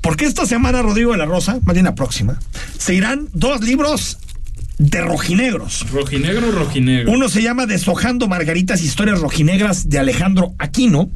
[0.00, 2.38] Porque esta semana, Rodrigo de la Rosa, más bien la próxima,
[2.78, 4.18] se irán dos libros
[4.78, 5.86] de rojinegros.
[5.90, 7.12] Rojinegro, rojinegro.
[7.12, 11.10] Uno se llama Deshojando Margaritas, historias rojinegras de Alejandro Aquino.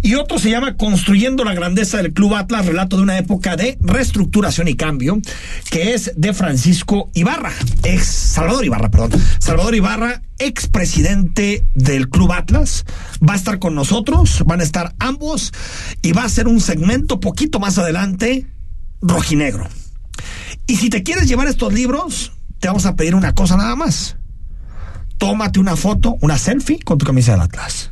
[0.00, 3.76] Y otro se llama Construyendo la grandeza del Club Atlas, relato de una época de
[3.80, 5.20] reestructuración y cambio,
[5.70, 9.10] que es de Francisco Ibarra, ex Salvador Ibarra, perdón.
[9.40, 12.84] Salvador Ibarra, ex presidente del Club Atlas,
[13.28, 15.52] va a estar con nosotros, van a estar ambos
[16.00, 18.46] y va a ser un segmento poquito más adelante
[19.02, 19.68] rojinegro.
[20.66, 24.16] Y si te quieres llevar estos libros, te vamos a pedir una cosa nada más.
[25.18, 27.90] Tómate una foto, una selfie con tu camisa del Atlas.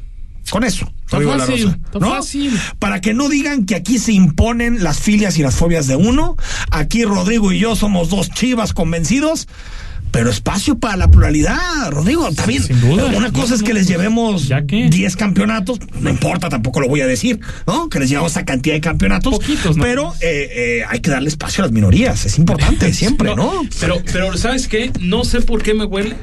[0.50, 0.92] Con eso.
[1.04, 2.10] Está fácil, está ¿no?
[2.10, 2.60] fácil.
[2.78, 6.36] Para que no digan que aquí se imponen las filias y las fobias de uno.
[6.70, 9.48] Aquí Rodrigo y yo somos dos chivas convencidos.
[10.16, 12.62] Pero espacio para la pluralidad, Rodrigo, está bien.
[12.62, 13.04] Sin duda.
[13.14, 14.88] Una cosa es que les llevemos ¿Ya qué?
[14.88, 17.90] 10 campeonatos, no importa, tampoco lo voy a decir, ¿no?
[17.90, 19.30] Que les llevamos esa cantidad de campeonatos.
[19.30, 19.82] Poquitos, ¿no?
[19.82, 20.48] Pero eh,
[20.80, 23.60] eh, hay que darle espacio a las minorías, es importante siempre, ¿no?
[23.78, 24.90] Pero, pero, ¿sabes qué?
[25.00, 26.16] No sé por qué me huele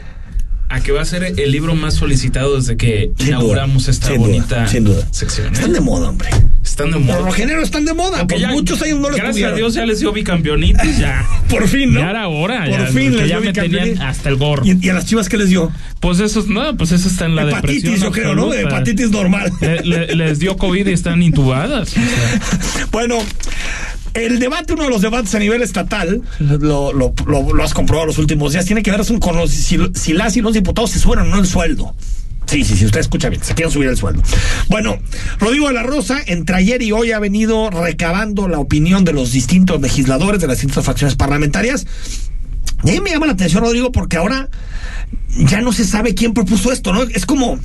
[0.76, 4.08] a que va a ser el libro más solicitado desde que Sin inauguramos duda, esta
[4.08, 5.08] sin duda, bonita sin duda.
[5.12, 5.48] sección.
[5.48, 5.52] ¿eh?
[5.54, 6.30] Están de moda, hombre.
[6.64, 7.20] Están de moda.
[7.20, 8.20] rojineros están de moda.
[8.20, 9.54] Aunque Por ya- muchos años no lo Gracias tuvieron.
[9.54, 11.26] a Dios ya les dio bicampeonitos, ya.
[11.50, 12.00] Por fin, ¿no?
[12.00, 14.64] Ya era hora, Por ya, fin que les ya dio me tenían hasta el gorro.
[14.66, 15.72] ¿Y, y a las chivas qué les dio?
[16.00, 18.54] Pues eso, no, pues eso está en la Hepatitis, depresión yo creo, ¿no?
[18.54, 19.52] Hepatitis normal.
[19.62, 21.90] Le- le- les dio COVID y están intubadas.
[21.90, 22.40] o sea.
[22.92, 23.18] Bueno,
[24.14, 28.08] el debate, uno de los debates a nivel estatal, lo, lo, lo- lo has comprobado
[28.08, 31.00] los últimos días, tiene que ver con los, si, si las y los diputados se
[31.00, 31.96] suben o no el sueldo.
[32.46, 34.22] Sí, sí, sí, usted escucha bien, se quieren subir el sueldo.
[34.68, 34.98] Bueno,
[35.40, 39.32] Rodrigo de la Rosa, entre ayer y hoy ha venido recabando la opinión de los
[39.32, 41.88] distintos legisladores de las distintas facciones parlamentarias.
[42.84, 44.50] Y a mí me llama la atención, Rodrigo, porque ahora
[45.36, 47.04] ya no se sabe quién propuso esto, ¿no?
[47.04, 47.60] Es como,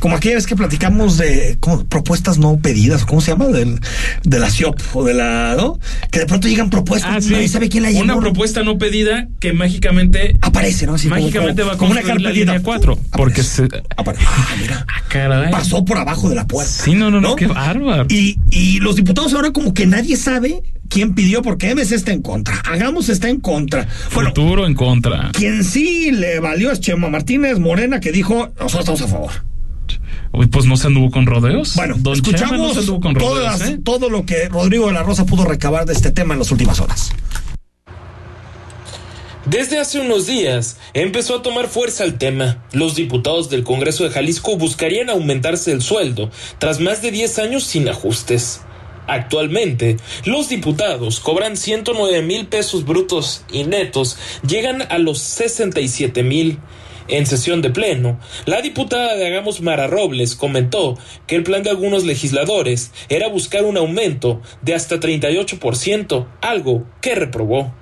[0.00, 1.56] como aquella vez que platicamos de
[1.88, 3.46] propuestas no pedidas, ¿cómo se llama?
[3.46, 3.78] Del,
[4.24, 5.78] de la CIOP o de la, ¿no?
[6.10, 7.30] Que de pronto llegan propuestas, Ah, sí.
[7.30, 8.02] nadie sabe quién la llevó.
[8.04, 10.94] Una propuesta no pedida que mágicamente Aparece, ¿no?
[10.94, 12.98] Así como- mágicamente como, va a como una la línea 4.
[13.12, 14.24] Porque se, Aparece.
[14.28, 14.86] Ah, mira.
[14.88, 15.50] Ah, caray.
[15.52, 16.72] Pasó por abajo de la puerta.
[16.72, 18.06] Sí, no, no, no, qué bárbaro.
[18.08, 22.20] Y, y los diputados ahora como que nadie sabe quién pidió porque MC está en
[22.20, 22.56] contra.
[22.66, 23.86] Hagamos está en contra.
[24.12, 25.30] Bueno, Futuro en contra.
[25.32, 29.30] quien sí le valió es Chema Martínez Morena que dijo, nosotros estamos a favor.
[30.32, 31.74] Uy, pues no se anduvo con rodeos.
[31.76, 33.80] Bueno, Don Chema no escuchamos se anduvo con todas- rodeos, ¿eh?
[33.84, 36.80] todo lo que Rodrigo de la Rosa pudo recabar de este tema en las últimas
[36.80, 37.12] horas.
[39.44, 42.62] Desde hace unos días empezó a tomar fuerza el tema.
[42.72, 47.64] Los diputados del Congreso de Jalisco buscarían aumentarse el sueldo tras más de 10 años
[47.64, 48.60] sin ajustes.
[49.06, 56.58] Actualmente, los diputados cobran 109 mil pesos brutos y netos, llegan a los 67 mil.
[57.08, 61.70] En sesión de pleno, la diputada de Hagamos Mara Robles comentó que el plan de
[61.70, 67.74] algunos legisladores era buscar un aumento de hasta 38%, algo que reprobó.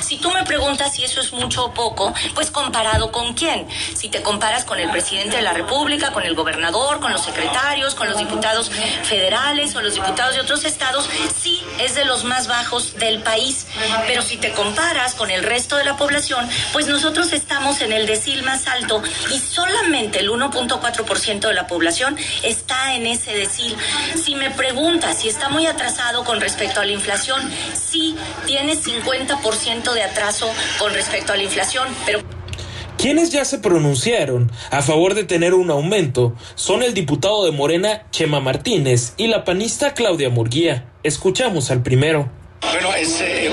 [0.00, 3.66] Si tú me preguntas si eso es mucho o poco, pues comparado con quién.
[3.94, 7.94] Si te comparas con el presidente de la República, con el gobernador, con los secretarios,
[7.94, 8.70] con los diputados
[9.04, 13.66] federales o los diputados de otros estados, sí es de los más bajos del país.
[14.06, 18.06] Pero si te comparas con el resto de la población, pues nosotros estamos en el
[18.06, 19.02] decil más alto
[19.32, 23.76] y solamente el 1.4% de la población está en ese decil.
[24.22, 28.16] Si me preguntas si está muy atrasado con respecto a la inflación, sí
[28.46, 32.20] tiene 50% de de atraso con respecto a la inflación, pero
[32.96, 38.02] quienes ya se pronunciaron a favor de tener un aumento son el diputado de Morena
[38.10, 40.84] Chema Martínez y la panista Claudia Murguía.
[41.04, 42.28] Escuchamos al primero.
[42.60, 43.50] Bueno, es eh,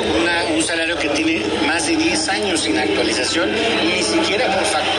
[0.55, 4.94] un salario que tiene más de 10 años sin actualización, ni siquiera por factor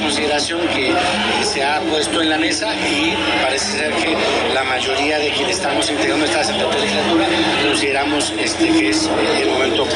[0.00, 0.92] consideración que
[1.44, 4.16] se ha puesto en la mesa y parece ser que
[4.54, 7.26] la mayoría de quienes estamos integrando esta legislatura
[7.66, 9.08] consideramos este, que es
[9.42, 9.86] el momento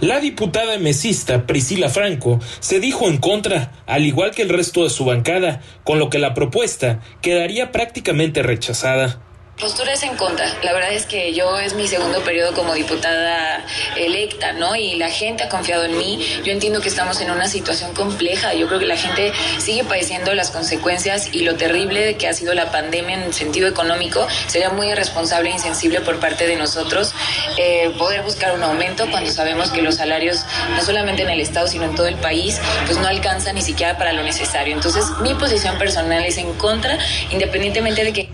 [0.00, 4.90] la diputada mesista Priscila Franco se dijo en contra, al igual que el resto de
[4.90, 9.25] su bancada, con lo que la propuesta quedaría prácticamente rechazada.
[9.58, 10.46] Postura es en contra.
[10.62, 13.64] La verdad es que yo es mi segundo periodo como diputada
[13.96, 14.76] electa, ¿no?
[14.76, 16.22] Y la gente ha confiado en mí.
[16.44, 18.52] Yo entiendo que estamos en una situación compleja.
[18.52, 22.52] Yo creo que la gente sigue padeciendo las consecuencias y lo terrible que ha sido
[22.52, 24.26] la pandemia en sentido económico.
[24.46, 27.14] Sería muy irresponsable e insensible por parte de nosotros
[27.56, 30.44] eh, poder buscar un aumento cuando sabemos que los salarios,
[30.76, 33.96] no solamente en el Estado, sino en todo el país, pues no alcanzan ni siquiera
[33.96, 34.74] para lo necesario.
[34.74, 36.98] Entonces, mi posición personal es en contra,
[37.30, 38.28] independientemente de que...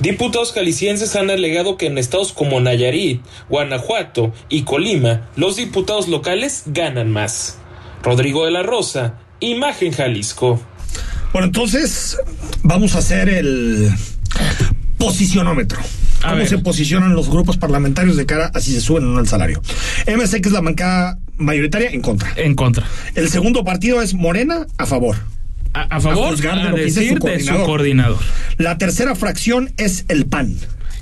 [0.00, 6.62] Diputados jaliscienses han alegado que en estados como Nayarit, Guanajuato y Colima, los diputados locales
[6.66, 7.58] ganan más.
[8.04, 10.60] Rodrigo de la Rosa, Imagen Jalisco.
[11.32, 12.16] Bueno, entonces
[12.62, 13.90] vamos a hacer el
[14.98, 15.80] posicionómetro.
[16.22, 19.28] ¿Cómo se posicionan los grupos parlamentarios de cara a si se suben o no el
[19.28, 19.60] salario?
[20.06, 22.32] MC, que es la bancada mayoritaria, en contra.
[22.36, 22.86] En contra.
[23.14, 25.16] El segundo partido es Morena, a favor
[25.72, 28.18] a, favor de, decir de su coordinador.
[28.56, 30.56] La tercera fracción es el PAN.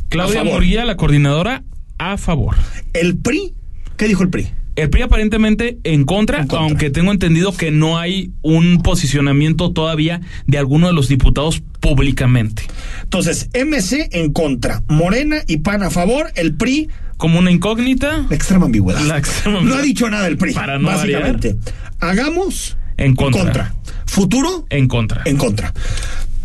[0.09, 1.65] Claudia Murguía, la coordinadora,
[1.99, 2.57] a favor.
[2.93, 3.55] El PRI,
[3.97, 4.49] ¿qué dijo el PRI?
[4.77, 10.59] El PRI aparentemente en contra, aunque tengo entendido que no hay un posicionamiento todavía de
[10.59, 12.63] alguno de los diputados públicamente.
[13.03, 18.27] Entonces, MC en contra, Morena y PAN a favor, el PRI como una incógnita.
[18.29, 19.01] La extrema ambigüedad.
[19.47, 21.57] No ha dicho nada el PRI, Para no básicamente.
[21.99, 23.75] Hagamos en contra.
[24.07, 24.67] ¿Futuro?
[24.71, 25.23] En contra.
[25.25, 25.73] En contra.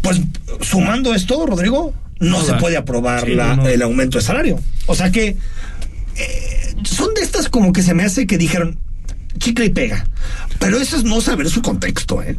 [0.01, 0.21] Pues
[0.61, 4.59] sumando esto, Rodrigo, no, se puede aprobar el aumento de salario.
[4.87, 5.37] O sea que
[6.15, 8.79] eh, son de estas como que se me hace que dijeron
[9.37, 10.05] chicle y pega.
[10.59, 12.37] Pero eso es no saber su contexto, ¿eh?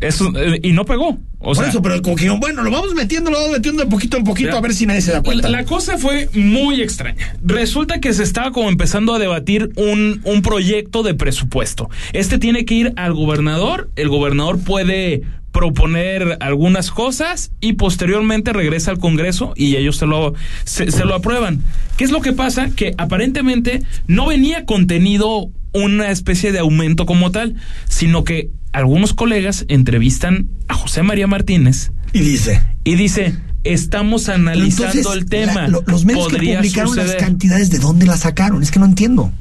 [0.00, 1.18] Eso, eh, y no pegó.
[1.40, 4.16] O Por eso, pero como que, bueno, lo vamos metiendo, lo vamos metiendo de poquito
[4.16, 5.48] en poquito a ver si nadie se da cuenta.
[5.48, 7.36] La, cosa fue muy extraña.
[7.44, 11.90] Resulta que se estaba como empezando a debatir un, un proyecto de presupuesto.
[12.12, 15.22] Este tiene que ir al gobernador, el gobernador puede
[15.52, 20.34] proponer algunas cosas y posteriormente regresa al Congreso y ellos se lo,
[20.64, 21.62] se, se lo aprueban.
[21.96, 22.70] ¿Qué es lo que pasa?
[22.74, 27.56] Que aparentemente no venía contenido una especie de aumento como tal,
[27.88, 31.92] sino que algunos colegas entrevistan a José María Martínez.
[32.12, 32.62] Y dice.
[32.84, 35.68] Y dice, estamos analizando el tema.
[35.68, 38.62] los medios que publicaron las cantidades, ¿de dónde las sacaron?
[38.62, 39.32] Es que no entiendo.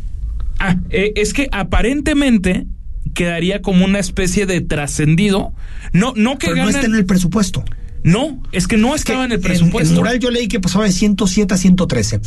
[0.59, 2.67] Ah, eh, es que aparentemente
[3.13, 5.53] quedaría como una especie de trascendido.
[5.93, 7.63] No, no que Pero no está en el presupuesto.
[8.07, 9.93] No, es que no estaba en el presupuesto.
[9.93, 12.21] En, Mural yo leí que pasaba de 107 a 113.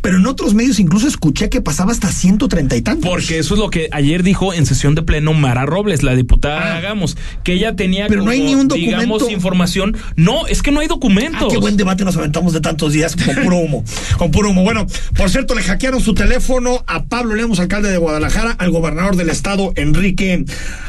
[0.00, 3.06] Pero en otros medios incluso escuché que pasaba hasta 130 y tantos.
[3.06, 6.76] Porque eso es lo que ayer dijo en sesión de pleno Mara Robles, la diputada
[6.76, 6.76] ah.
[6.78, 8.76] Hagamos, que ella tenía pero no hay ni un documento.
[8.76, 9.98] digamos información.
[10.16, 11.42] No, es que no hay documentos.
[11.42, 13.84] Ah, qué buen debate nos aventamos de tantos días con puro humo.
[14.16, 14.62] con puro humo.
[14.62, 14.86] Bueno,
[15.18, 19.28] por cierto, le hackearon su teléfono a Pablo Lemos, alcalde de Guadalajara, al gobernador del
[19.28, 20.46] estado, Enrique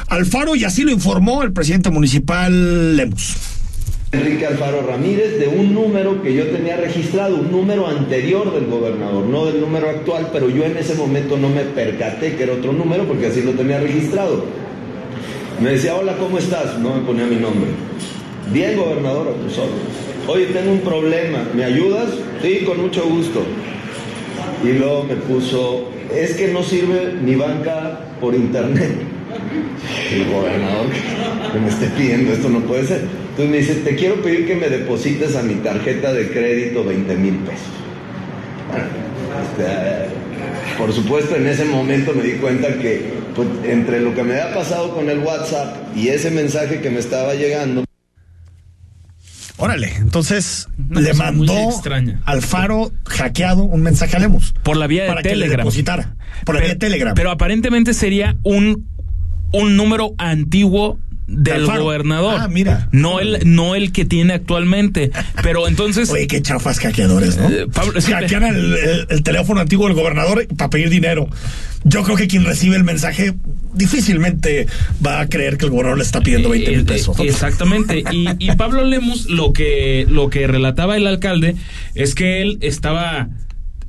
[0.08, 3.57] Alfaro, y así lo informó el presidente municipal Lemos.
[4.18, 9.24] Enrique Alfaro Ramírez de un número que yo tenía registrado, un número anterior del gobernador,
[9.26, 12.74] no del número actual, pero yo en ese momento no me percaté que era otro
[12.74, 14.44] número porque así lo tenía registrado.
[15.62, 16.80] Me decía, hola, ¿cómo estás?
[16.80, 17.70] No me ponía mi nombre.
[18.52, 19.60] Bien, gobernador, a tus.
[20.28, 22.10] Oye, tengo un problema, ¿me ayudas?
[22.42, 23.44] Sí, con mucho gusto.
[24.64, 29.17] Y luego me puso, es que no sirve mi banca por internet.
[30.12, 30.88] El gobernador
[31.52, 33.02] que me esté pidiendo esto no puede ser.
[33.02, 37.16] Entonces me dice, te quiero pedir que me deposites a mi tarjeta de crédito 20
[37.16, 37.68] mil pesos.
[39.44, 44.40] Este, por supuesto, en ese momento me di cuenta que pues, entre lo que me
[44.40, 47.84] había pasado con el WhatsApp y ese mensaje que me estaba llegando.
[49.60, 51.70] Órale, entonces le mandó
[52.26, 54.54] al Faro hackeado un mensaje a Lemos.
[54.64, 55.50] Por la vía de para Telegram.
[55.50, 56.16] Que le depositara.
[56.46, 57.16] Por la vía de Telegram.
[57.16, 58.88] Pero aparentemente sería un,
[59.52, 62.38] un número antiguo del gobernador.
[62.40, 62.88] Ah, mira.
[62.92, 65.12] No el, no el que tiene actualmente.
[65.44, 66.10] Pero entonces.
[66.10, 67.50] Oye, qué chafas hackeadores, ¿no?
[67.50, 68.44] Eh, Hackean
[69.10, 71.28] el, teléfono antiguo del gobernador para pedir dinero.
[71.84, 73.34] Yo creo que quien recibe el mensaje
[73.74, 74.68] difícilmente
[75.06, 77.20] va a creer que el gobernador le está pidiendo 20 mil eh, pesos.
[77.20, 78.04] Exactamente.
[78.12, 81.56] Y, y Pablo Lemus, lo que, lo que relataba el alcalde
[81.94, 83.30] es que él estaba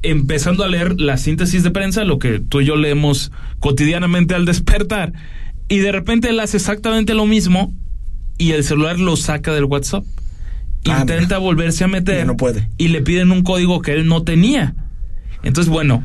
[0.02, 4.44] empezando a leer la síntesis de prensa, lo que tú y yo leemos cotidianamente al
[4.44, 5.12] despertar,
[5.68, 7.72] y de repente él hace exactamente lo mismo
[8.38, 10.04] y el celular lo saca del WhatsApp.
[10.88, 11.38] Ah, Intenta mira.
[11.38, 12.68] volverse a meter no puede.
[12.78, 14.74] y le piden un código que él no tenía.
[15.42, 16.02] Entonces, bueno,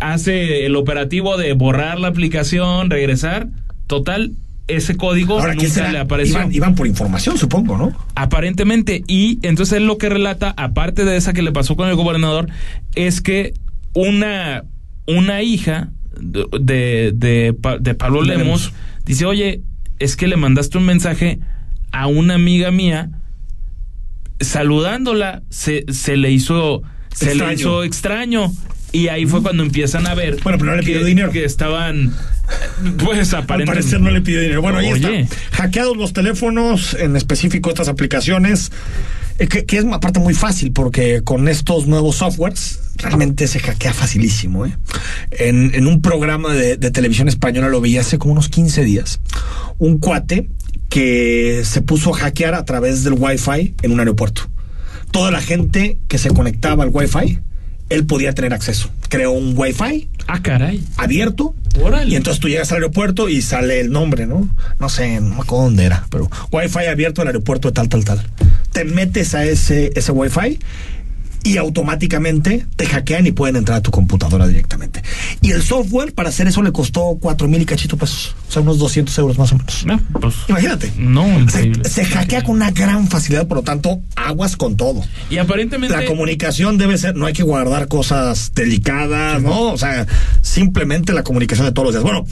[0.00, 3.48] hace el operativo de borrar la aplicación, regresar.
[3.86, 4.32] Total,
[4.68, 5.92] ese código Ahora, ¿quién nunca será?
[5.92, 6.38] le apareció.
[6.40, 7.92] Iban, iban por información, supongo, ¿no?
[8.16, 11.94] Aparentemente, y entonces él lo que relata, aparte de esa que le pasó con el
[11.94, 12.48] gobernador,
[12.96, 13.54] es que
[13.94, 14.64] una,
[15.06, 18.72] una hija de, de, de Pa- de Pablo Lemos Lemos.
[19.06, 19.62] Dice, oye,
[19.98, 21.38] es que le mandaste un mensaje
[21.92, 23.10] a una amiga mía
[24.40, 26.82] saludándola, se, se le hizo,
[27.14, 27.48] se Extraño.
[27.48, 28.52] le hizo extraño.
[28.92, 31.30] Y ahí fue cuando empiezan a ver Bueno, pero no le que, pidió dinero.
[31.30, 32.14] que estaban,
[33.04, 33.66] pues Al aparentemente.
[33.66, 34.62] parecer no le pidió dinero.
[34.62, 35.20] Bueno, ahí Oye.
[35.22, 35.36] está.
[35.56, 38.72] Hackeados los teléfonos, en específico estas aplicaciones,
[39.38, 43.92] que, que es una parte muy fácil porque con estos nuevos softwares realmente se hackea
[43.92, 44.66] facilísimo.
[44.66, 44.76] ¿eh?
[45.32, 49.20] En, un programa de, de televisión española lo vi hace como unos 15 días.
[49.78, 50.48] Un cuate
[50.88, 54.48] que se puso a hackear a través del Wi-Fi en un aeropuerto.
[55.10, 57.40] Toda la gente que se conectaba al Wi-Fi,
[57.88, 58.90] él podía tener acceso.
[59.08, 60.82] Creó un Wi-Fi Ah, caray.
[60.96, 61.54] abierto.
[61.80, 62.10] Órale.
[62.10, 64.48] Y entonces tú llegas al aeropuerto y sale el nombre, ¿no?
[64.80, 68.04] No sé, no me acuerdo dónde era, pero Wi-Fi abierto al aeropuerto de tal, tal,
[68.04, 68.22] tal.
[68.72, 70.58] Te metes a ese, ese Wi-Fi
[71.46, 75.02] y automáticamente te hackean y pueden entrar a tu computadora directamente.
[75.40, 78.34] Y el software para hacer eso le costó cuatro mil y cachito pesos.
[78.48, 79.86] O sea, unos 200 euros más o menos.
[80.20, 80.92] Pues, Imagínate.
[80.96, 81.88] No, Se, increíble.
[81.88, 85.04] se hackea con una gran facilidad, por lo tanto, aguas con todo.
[85.30, 85.96] Y aparentemente.
[85.96, 89.72] La comunicación debe ser, no hay que guardar cosas delicadas, ¿no?
[89.72, 90.04] O sea,
[90.42, 92.02] simplemente la comunicación de todos los días.
[92.02, 92.26] Bueno,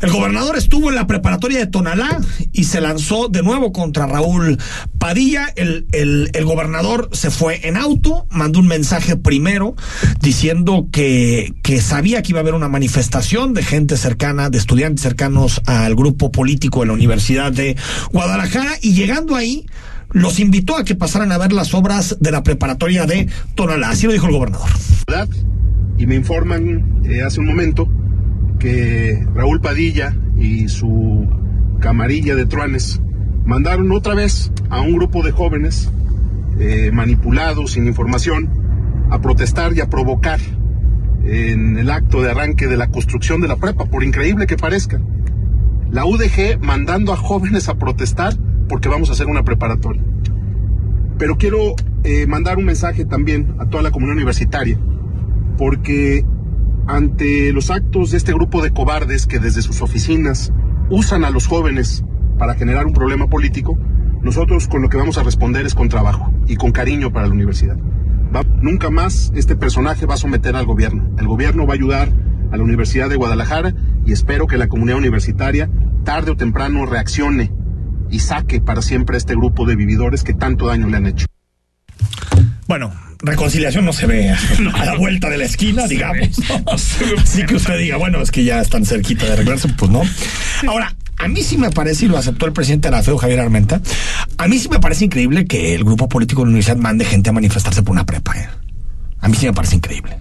[0.00, 2.20] el gobernador estuvo en la preparatoria de Tonalá
[2.52, 4.58] y se lanzó de nuevo contra Raúl
[4.98, 5.52] Padilla.
[5.56, 9.74] El, el, el gobernador se fue en auto, mandó un mensaje primero
[10.20, 15.02] diciendo que, que sabía que iba a haber una manifestación de gente cercana, de estudiantes
[15.02, 17.76] cercanos al grupo político de la Universidad de
[18.12, 19.66] Guadalajara y llegando ahí
[20.12, 23.90] los invitó a que pasaran a ver las obras de la preparatoria de Tonalá.
[23.90, 24.68] Así lo dijo el gobernador.
[25.98, 27.86] y me informan eh, hace un momento
[28.60, 31.26] que Raúl Padilla y su
[31.80, 33.00] camarilla de truanes
[33.44, 35.90] mandaron otra vez a un grupo de jóvenes
[36.60, 38.50] eh, manipulados, sin información,
[39.10, 40.38] a protestar y a provocar
[41.24, 45.00] en el acto de arranque de la construcción de la prepa, por increíble que parezca.
[45.90, 48.34] La UDG mandando a jóvenes a protestar
[48.68, 50.04] porque vamos a hacer una preparatoria.
[51.18, 51.74] Pero quiero
[52.04, 54.78] eh, mandar un mensaje también a toda la comunidad universitaria,
[55.56, 56.24] porque
[56.86, 60.52] ante los actos de este grupo de cobardes que desde sus oficinas
[60.88, 62.04] usan a los jóvenes
[62.38, 63.78] para generar un problema político,
[64.22, 67.32] nosotros con lo que vamos a responder es con trabajo y con cariño para la
[67.32, 67.76] universidad.
[68.60, 71.10] Nunca más este personaje va a someter al gobierno.
[71.18, 72.12] El gobierno va a ayudar
[72.52, 75.70] a la Universidad de Guadalajara y espero que la comunidad universitaria
[76.04, 77.52] tarde o temprano reaccione
[78.10, 81.26] y saque para siempre a este grupo de vividores que tanto daño le han hecho.
[82.66, 86.28] Bueno, reconciliación no se ve a la vuelta de la esquina, digamos.
[87.22, 90.02] Así que usted diga, bueno, es que ya están cerquita de arreglarse, pues no.
[90.66, 93.40] Ahora, a mí sí me parece, y lo aceptó el presidente de la FEU, Javier
[93.40, 93.80] Armenta,
[94.38, 97.30] a mí sí me parece increíble que el grupo político de la universidad mande gente
[97.30, 98.36] a manifestarse por una prepa.
[98.38, 98.48] ¿eh?
[99.20, 100.18] A mí sí me parece increíble.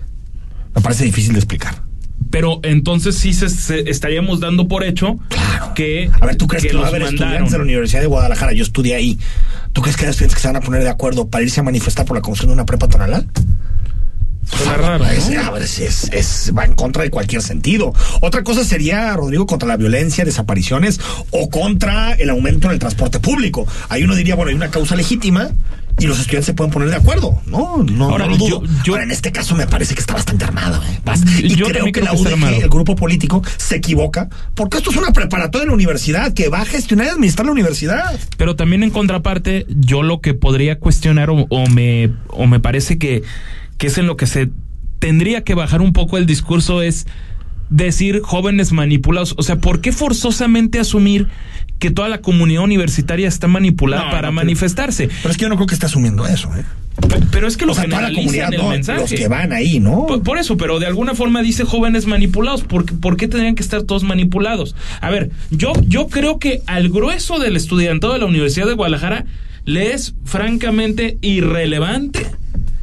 [0.76, 1.89] Me parece difícil de explicar.
[2.30, 5.74] Pero entonces sí se, se- estaríamos dando por hecho Claro.
[5.74, 8.54] que, A ver, ¿tú crees que, los estudiantes de la Universidad de Guadalajara?
[8.54, 9.18] Yo estudié ahí.
[9.74, 11.64] ¿Tú crees que hay estudiantes que se van a poner de acuerdo para irse a
[11.64, 13.24] manifestar por la construcción de una prepa tonalá?
[14.56, 15.10] Suena raro, ¿no?
[15.12, 17.94] Es, a ver, es, es- es- va en contra de cualquier sentido.
[18.22, 21.00] Otra cosa sería, Rodrigo, contra la violencia, desapariciones
[21.32, 23.68] o contra el aumento en el transporte público.
[23.90, 25.50] Ahí uno diría, bueno, hay una causa legítima
[26.00, 27.42] y los estudiantes se pueden poner de acuerdo.
[27.46, 28.64] No, no, Ahora, no lo dudo.
[28.64, 30.82] yo- yo- Ahora, en este caso me parece que está bastante armado.
[30.84, 31.00] ¿eh?
[31.44, 35.12] Y Yo creo que la UDG, el grupo político, se equivoca porque esto es una
[35.12, 38.18] preparatoria de la universidad que va a gestionar y administrar la universidad.
[38.38, 42.98] Pero también en contraparte, yo lo que podría cuestionar o, o me, o me parece
[42.98, 43.24] que,
[43.80, 44.50] que es en lo que se
[45.00, 47.08] tendría que bajar un poco el discurso es
[47.70, 49.34] decir jóvenes manipulados.
[49.38, 51.28] O sea, ¿por qué forzosamente asumir
[51.80, 55.08] que toda la comunidad universitaria está manipulada No, para no, manifestarse?
[55.22, 56.50] Pero es que yo no creo que esté asumiendo eso.
[56.56, 56.64] ¿eh?
[57.08, 59.00] Pe- Pero es que lo O sea, toda la el no, mensaje.
[59.00, 60.06] los que van ahí, ¿no?
[60.08, 62.64] Por, por eso, pero de alguna forma dice jóvenes manipulados.
[62.64, 64.76] ¿Por, qué- por qué tendrían que estar todos manipulados?
[65.00, 69.26] A ver, yo, yo creo que al grueso del estudiantado de la Universidad de Guadalajara
[69.64, 72.26] le es francamente irrelevante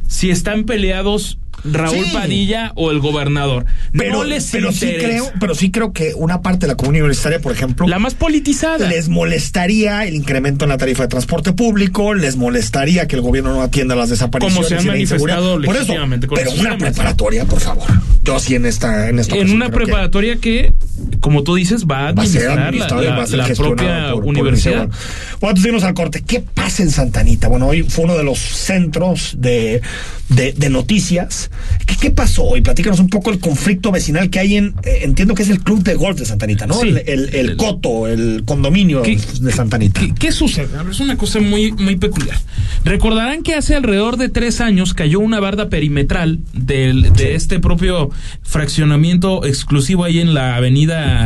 [0.07, 2.11] si están peleados Raúl Sí.
[2.13, 3.65] Padilla o el gobernador.
[3.91, 7.05] Pero, no les pero sí creo, pero sí creo que una parte de la comunidad
[7.05, 8.87] universitaria, por ejemplo, La más politizada.
[8.87, 13.53] les molestaría el incremento en la tarifa de transporte público, les molestaría que el gobierno
[13.53, 14.55] no atienda las desapariciones.
[14.55, 15.41] Como se han y la inseguridad.
[15.41, 17.87] manifestado Por eso, pero una preparatoria, por favor.
[18.23, 20.73] Yo sí en esta en esta en ocasión una que preparatoria que,
[21.27, 23.47] como tú dices, va a va a ser administrar la, va la- a ser la
[23.53, 24.87] propia por- universidad.
[25.41, 26.23] Bueno, entonces irnos al corte.
[26.25, 27.49] ¿Qué pasa en Santa Anita?
[27.49, 29.81] Bueno, hoy fue uno de los centros de,
[30.29, 31.51] de, de noticias.
[31.85, 32.61] ¿Qué, ¿Qué pasó hoy?
[32.61, 35.83] Platícanos un poco el conflicto vecinal que hay en, eh, entiendo que es el club
[35.83, 36.75] de golf de Santa Anita, ¿no?
[36.79, 36.87] Sí.
[36.87, 39.99] El, el- el El- coto, el condominio ¿Qué- de Santa Anita.
[39.99, 40.69] ¿Qué, qué sucede?
[40.89, 42.37] Es una cosa muy, muy peculiar.
[42.85, 48.09] Recordarán que hace alrededor de tres años cayó una barda perimetral del- de este propio
[48.43, 51.16] fraccionamiento exclusivo ahí en la avenida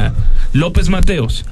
[0.54, 1.46] López Mateos.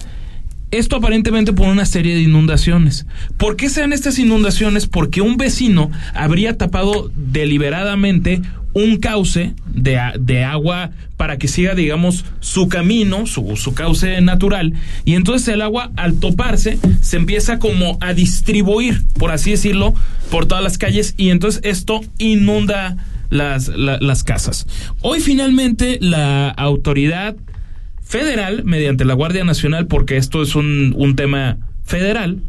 [0.72, 3.08] Esto aparentemente por una serie de inundaciones.
[3.38, 4.86] ¿Por qué se dan estas inundaciones?
[4.86, 8.41] Porque un vecino habría tapado deliberadamente
[8.74, 14.74] un cauce de, agua para que siga, digamos, su camino, su, cauce natural.
[15.05, 19.96] Y entonces el agua, al toparse, se empieza como a distribuir, por así decirlo,
[20.29, 21.15] por todas las calles.
[21.17, 22.96] Y entonces esto inunda
[23.31, 24.67] las, la- las casas.
[25.01, 27.36] Hoy finalmente la autoridad
[28.10, 32.42] federal, mediante la Guardia Nacional, porque esto es un, un tema federal,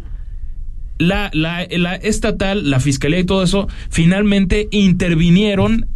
[0.98, 5.86] la, la, la estatal, la fiscalía y todo eso, finalmente intervinieron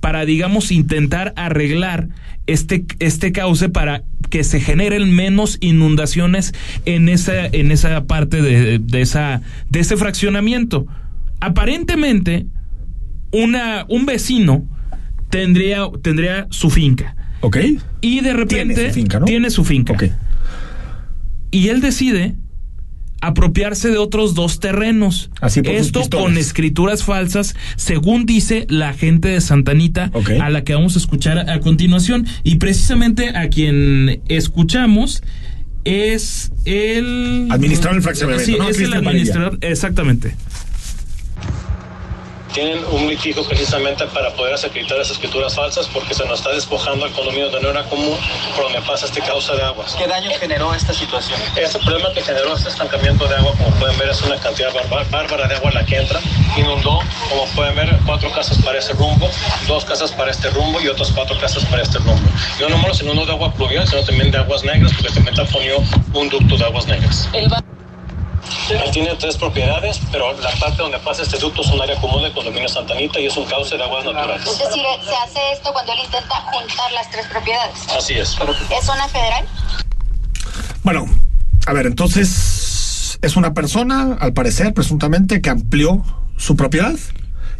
[0.00, 2.08] para, digamos, intentar arreglar
[2.48, 6.52] este, este cauce para que se generen menos inundaciones
[6.84, 10.86] en esa, en esa parte de, de esa, de ese fraccionamiento.
[11.40, 12.46] Aparentemente,
[13.30, 14.64] una, un vecino
[15.30, 17.15] tendría, tendría su finca.
[17.46, 17.56] ¿Ok?
[18.00, 19.24] Y de repente Tiene su finca, ¿no?
[19.26, 19.92] tiene su finca.
[19.92, 20.04] Ok.
[21.50, 22.34] Y él decide
[23.20, 25.30] apropiarse de otros dos terrenos.
[25.40, 30.30] Así por Esto con escrituras falsas, según dice la gente de Santanita, Ok.
[30.40, 32.26] a la que vamos a escuchar a, a continuación.
[32.42, 35.22] Y precisamente a quien escuchamos
[35.84, 38.64] es el Administrador del fraccionamiento, Sí, ¿no?
[38.68, 40.34] es el Cristian administrador, exactamente.
[42.56, 47.04] Tienen un litigio precisamente para poder acreditar esas escrituras falsas porque se nos está despojando
[47.04, 48.16] al condominio de manera común
[48.54, 49.94] por donde pasa este causa de aguas.
[49.94, 51.38] ¿Qué daños generó esta situación?
[51.54, 55.48] Este problema que generó este estancamiento de agua, como pueden ver, es una cantidad bárbara
[55.48, 56.18] de agua la que entra.
[56.56, 59.28] Inundó, como pueden ver, cuatro casas para ese rumbo,
[59.68, 62.26] dos casas para este rumbo y otras cuatro casas para este rumbo.
[62.58, 65.36] Y no nomás se inundó de agua pluvial, sino también de aguas negras, porque también
[65.36, 65.76] taponió
[66.14, 67.28] un ducto de aguas negras.
[68.92, 72.32] Tiene tres propiedades, pero la parte donde pasa este ducto es un área común del
[72.32, 74.46] condominio Santanita y es un cauce de aguas naturales.
[74.46, 77.86] Es decir, se hace esto cuando él intenta juntar las tres propiedades.
[77.96, 78.36] Así es.
[78.70, 79.44] ¿Es zona federal?
[80.82, 81.06] Bueno,
[81.66, 86.02] a ver, entonces es una persona, al parecer, presuntamente, que amplió
[86.36, 86.94] su propiedad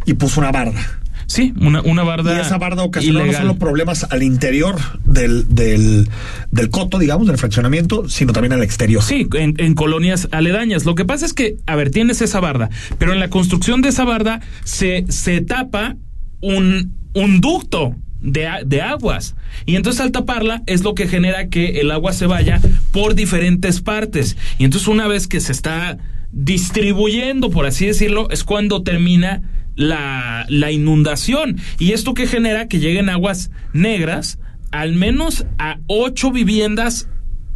[0.05, 1.01] y puso una barda.
[1.27, 2.37] Sí, una, una barda.
[2.37, 6.09] Y esa barda ocasionó no solo problemas al interior del, del,
[6.53, 9.03] del coto, digamos, del fraccionamiento, sino también al exterior.
[9.03, 10.85] Sí, en, en colonias aledañas.
[10.85, 13.89] Lo que pasa es que, a ver, tienes esa barda, pero en la construcción de
[13.89, 15.97] esa barda se, se tapa
[16.41, 19.35] un, un ducto de, de aguas.
[19.67, 22.61] Y entonces al taparla es lo que genera que el agua se vaya
[22.93, 24.37] por diferentes partes.
[24.59, 25.99] Y entonces una vez que se está
[26.33, 29.43] distribuyendo, por así decirlo, es cuando termina
[29.77, 31.59] la, la inundación.
[31.79, 34.39] Y esto que genera que lleguen aguas negras
[34.73, 37.09] al menos a ocho viviendas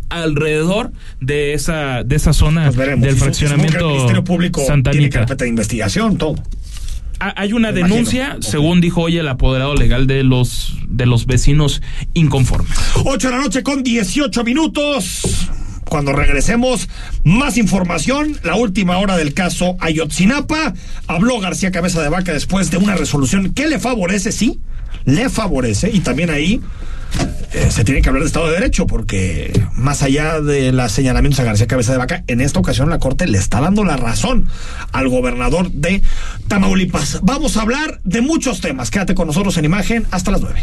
[0.09, 3.07] alrededor de esa de esa zona Pues veremos.
[3.07, 5.21] del fraccionamiento El Ministerio Público Santa tiene Anita.
[5.21, 6.35] carpeta de investigación, todo.
[7.21, 11.27] Ha- Hay una Me denuncia, según dijo hoy el apoderado legal de los de los
[11.27, 11.83] vecinos
[12.15, 12.77] inconformes.
[13.05, 15.49] 8 de la noche con 18 minutos.
[15.91, 16.89] Cuando regresemos,
[17.25, 18.39] más información.
[18.45, 20.73] La última hora del caso Ayotzinapa.
[21.09, 24.61] Habló García Cabeza de Vaca después de una resolución que le favorece, sí,
[25.05, 25.91] le favorece.
[25.93, 26.61] Y también ahí
[27.53, 31.41] eh, se tiene que hablar de Estado de Derecho, porque más allá de los señalamientos
[31.41, 34.47] a García Cabeza de Vaca, en esta ocasión la Corte le está dando la razón
[34.93, 36.03] al gobernador de
[36.47, 37.19] Tamaulipas.
[37.25, 38.93] Vamos a hablar de muchos temas.
[38.93, 40.63] Quédate con nosotros en imagen hasta las 9.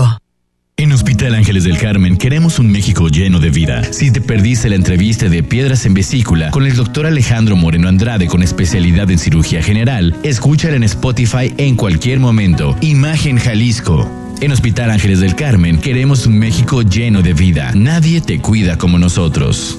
[0.77, 3.83] En Hospital Ángeles del Carmen queremos un México lleno de vida.
[3.93, 8.27] Si te perdiste la entrevista de Piedras en Vesícula con el doctor Alejandro Moreno Andrade
[8.27, 12.75] con especialidad en cirugía general, escúchala en Spotify en cualquier momento.
[12.81, 14.09] Imagen Jalisco.
[14.41, 17.71] En Hospital Ángeles del Carmen queremos un México lleno de vida.
[17.75, 19.77] Nadie te cuida como nosotros.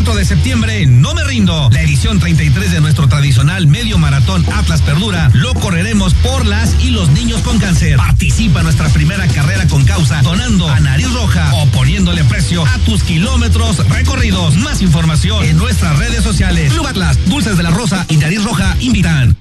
[0.00, 1.68] Este 4 de septiembre, no me rindo.
[1.70, 6.88] La edición 33 de nuestro tradicional medio maratón Atlas Perdura lo correremos por las y
[6.88, 7.98] los niños con cáncer.
[7.98, 13.02] Participa nuestra primera carrera con causa donando a Nariz Roja o poniéndole precio a tus
[13.02, 14.56] kilómetros recorridos.
[14.56, 16.72] Más información en nuestras redes sociales.
[16.72, 19.36] Club Atlas, Dulces de la Rosa y Nariz Roja invitan.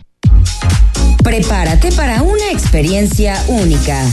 [1.23, 4.05] Prepárate para una experiencia única.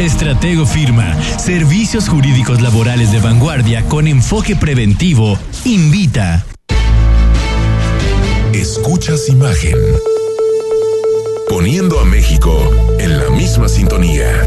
[0.00, 6.44] Estratego Firma, servicios jurídicos laborales de vanguardia con enfoque preventivo, invita.
[8.52, 9.76] Escuchas imagen.
[11.48, 14.46] Poniendo a México en la misma sintonía.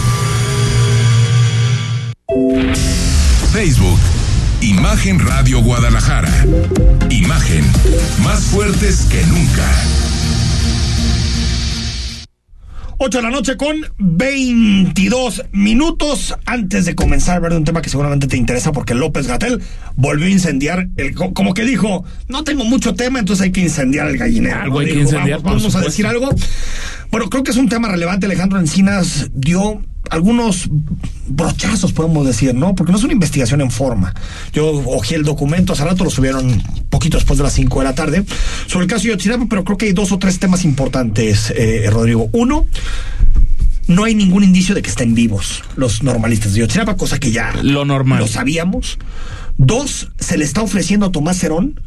[3.51, 3.99] Facebook,
[4.61, 6.31] Imagen Radio Guadalajara.
[7.09, 7.65] Imagen,
[8.23, 9.69] más fuertes que nunca.
[13.03, 16.35] 8 de la noche con 22 minutos.
[16.45, 19.59] Antes de comenzar a ver un tema que seguramente te interesa, porque López Gatel
[19.95, 24.07] volvió a incendiar, el, como que dijo: No tengo mucho tema, entonces hay que incendiar
[24.07, 24.61] el gallinero.
[24.61, 26.29] Algo hay Dijo, que incendiar, Vamos, a decir algo.
[27.11, 28.25] Bueno, creo que es un tema relevante.
[28.25, 30.69] Alejandro Encinas dio algunos
[31.27, 32.73] brochazos, podemos decir, ¿no?
[32.73, 34.13] Porque no es una investigación en forma.
[34.53, 37.95] Yo ojé el documento, hace rato lo subieron poquito después de las 5 de la
[37.95, 38.25] tarde,
[38.67, 41.87] sobre el caso de Yotzinapa, pero creo que hay dos o tres temas importantes, eh,
[41.89, 42.29] Rodrigo.
[42.33, 42.65] Uno,
[43.87, 47.53] no hay ningún indicio de que estén vivos los normalistas de Yotzinapa, cosa que ya
[47.61, 48.19] Lo normal.
[48.19, 48.99] lo sabíamos.
[49.57, 51.79] Dos, se le está ofreciendo a Tomás Cerón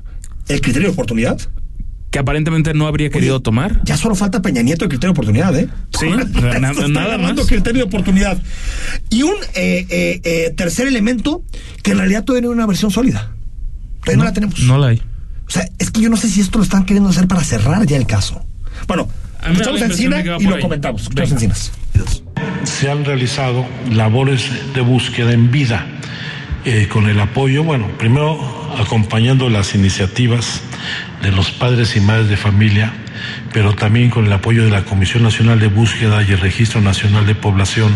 [0.49, 1.39] el criterio de oportunidad.
[2.15, 3.81] Que aparentemente no habría querido tomar.
[3.83, 5.69] Ya solo falta Peña Nieto el criterio de oportunidad, ¿eh?
[5.99, 7.33] Sí, na- nada más.
[7.45, 8.41] criterio de oportunidad.
[9.11, 11.43] Y un eh, eh, eh, tercer elemento
[11.83, 13.33] que en realidad todavía no hay una versión sólida.
[14.05, 14.61] Todavía no, la tenemos.
[14.61, 15.03] No la hay.
[15.49, 17.85] O sea, es que yo no sé si esto lo están queriendo hacer para cerrar
[17.85, 18.47] ya el caso.
[18.87, 19.09] Bueno,
[19.51, 20.63] escuchamos Encina y lo ahí.
[20.63, 21.03] comentamos.
[21.03, 21.33] Escuchamos.
[21.33, 21.73] Encinas.
[22.63, 25.85] se han realizado labores de búsqueda en vida
[26.67, 28.39] eh, con el apoyo, bueno, primero
[28.79, 30.63] acompañando las iniciativas
[31.21, 32.91] de los padres y madres de familia,
[33.53, 37.27] pero también con el apoyo de la Comisión Nacional de Búsqueda y el Registro Nacional
[37.27, 37.93] de Población.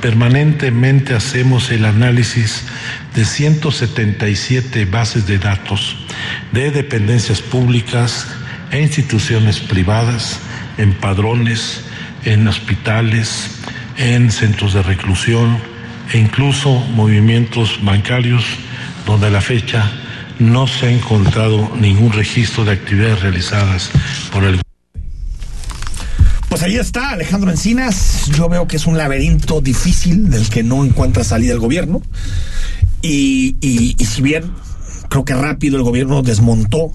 [0.00, 2.64] Permanentemente hacemos el análisis
[3.14, 5.96] de 177 bases de datos
[6.52, 8.26] de dependencias públicas
[8.70, 10.40] e instituciones privadas,
[10.78, 11.84] en padrones,
[12.24, 13.50] en hospitales,
[13.98, 15.77] en centros de reclusión
[16.12, 18.44] e incluso movimientos bancarios
[19.06, 19.90] donde a la fecha
[20.38, 23.90] no se ha encontrado ningún registro de actividades realizadas
[24.32, 24.60] por el
[26.48, 28.30] Pues ahí está Alejandro Encinas.
[28.34, 32.00] Yo veo que es un laberinto difícil del que no encuentra salida el gobierno.
[33.02, 34.50] Y, y- y si bien
[35.08, 36.92] creo que rápido el gobierno desmontó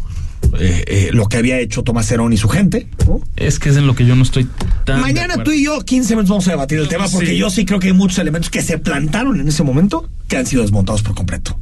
[0.59, 2.87] eh, eh, lo que había hecho Tomás Herón y su gente.
[3.07, 3.21] ¿no?
[3.35, 4.47] Es que es en lo que yo no estoy
[4.85, 5.01] tan.
[5.01, 7.37] Mañana tú y yo, 15 minutos, vamos a debatir el tema porque sí.
[7.37, 10.45] yo sí creo que hay muchos elementos que se plantaron en ese momento que han
[10.45, 11.57] sido desmontados por completo.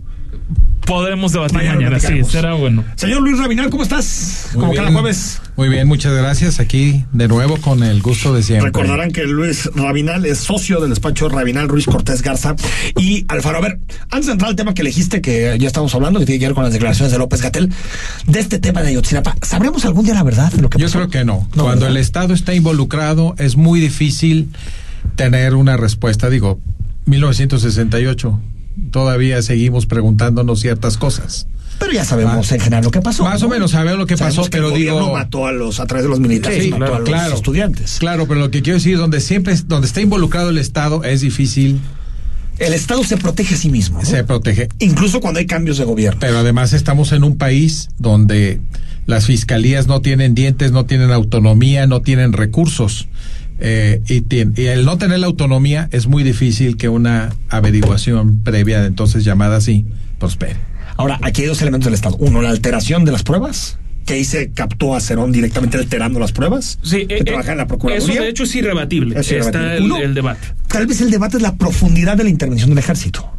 [0.86, 2.84] Podremos debatir Mañana mañana, sí, será bueno.
[2.96, 4.48] Señor Luis Rabinal, ¿cómo estás?
[4.54, 4.84] Muy Como bien.
[4.84, 5.42] cada jueves.
[5.56, 6.60] Muy bien, muchas gracias.
[6.60, 8.68] Aquí de nuevo con el gusto de siempre.
[8.68, 12.56] Recordarán que Luis Rabinal es socio del despacho Rabinal Ruiz Cortés Garza
[12.98, 13.60] y Alfaro.
[13.60, 16.40] A ver, antes de entrar al tema que elegiste, que ya estamos hablando, que tiene
[16.40, 17.72] que ver con las declaraciones de López Gatel,
[18.28, 20.98] de este tema de Ayotzinapa, ¿sabremos algún día la verdad de lo que Yo pasó?
[20.98, 21.48] creo que no.
[21.56, 21.90] No, Cuando ¿verdad?
[21.92, 24.50] el Estado está involucrado es muy difícil
[25.16, 26.30] tener una respuesta.
[26.30, 26.60] Digo,
[27.06, 28.40] 1968,
[28.92, 31.48] todavía seguimos preguntándonos ciertas cosas.
[31.80, 33.24] Pero ya sabemos en general lo que pasó.
[33.24, 33.54] Más o ¿no?
[33.56, 34.94] menos sabemos lo que Sabemos pasó, que pero el digo.
[34.94, 37.36] gobierno mató a los, a través de los militares, Sí, mató claro, a los claro.
[37.36, 37.98] estudiantes.
[38.00, 41.22] Claro, pero lo que quiero decir, donde siempre, es- donde está involucrado el Estado, es
[41.22, 41.80] difícil.
[42.60, 43.98] El Estado se protege a sí mismo.
[44.00, 44.06] ¿no?
[44.06, 44.70] Se protege.
[44.78, 46.20] Incluso cuando hay cambios de gobierno.
[46.20, 48.60] Pero además estamos en un país donde
[49.08, 53.08] las fiscalías no tienen dientes, no tienen autonomía, no tienen recursos.
[53.64, 58.40] Eh, y, tien- y el no tener la autonomía es muy difícil que una averiguación
[58.44, 59.86] previa, entonces llamada así,
[60.20, 60.56] prospere.
[60.98, 62.16] Ahora, aquí hay dos elementos del Estado.
[62.18, 66.32] Uno, la alteración de las pruebas, que ahí se captó a Cerón directamente alterando las
[66.32, 66.80] pruebas.
[66.84, 68.14] Sí, que eh, trabaja en la Procuraduría.
[68.16, 69.20] Eso de hecho es irrebatible.
[69.20, 69.78] Es Está irrebatible.
[69.78, 70.48] el, Uno, el debate.
[70.68, 73.32] Tal vez el debate es la profundidad de la intervención del ejército.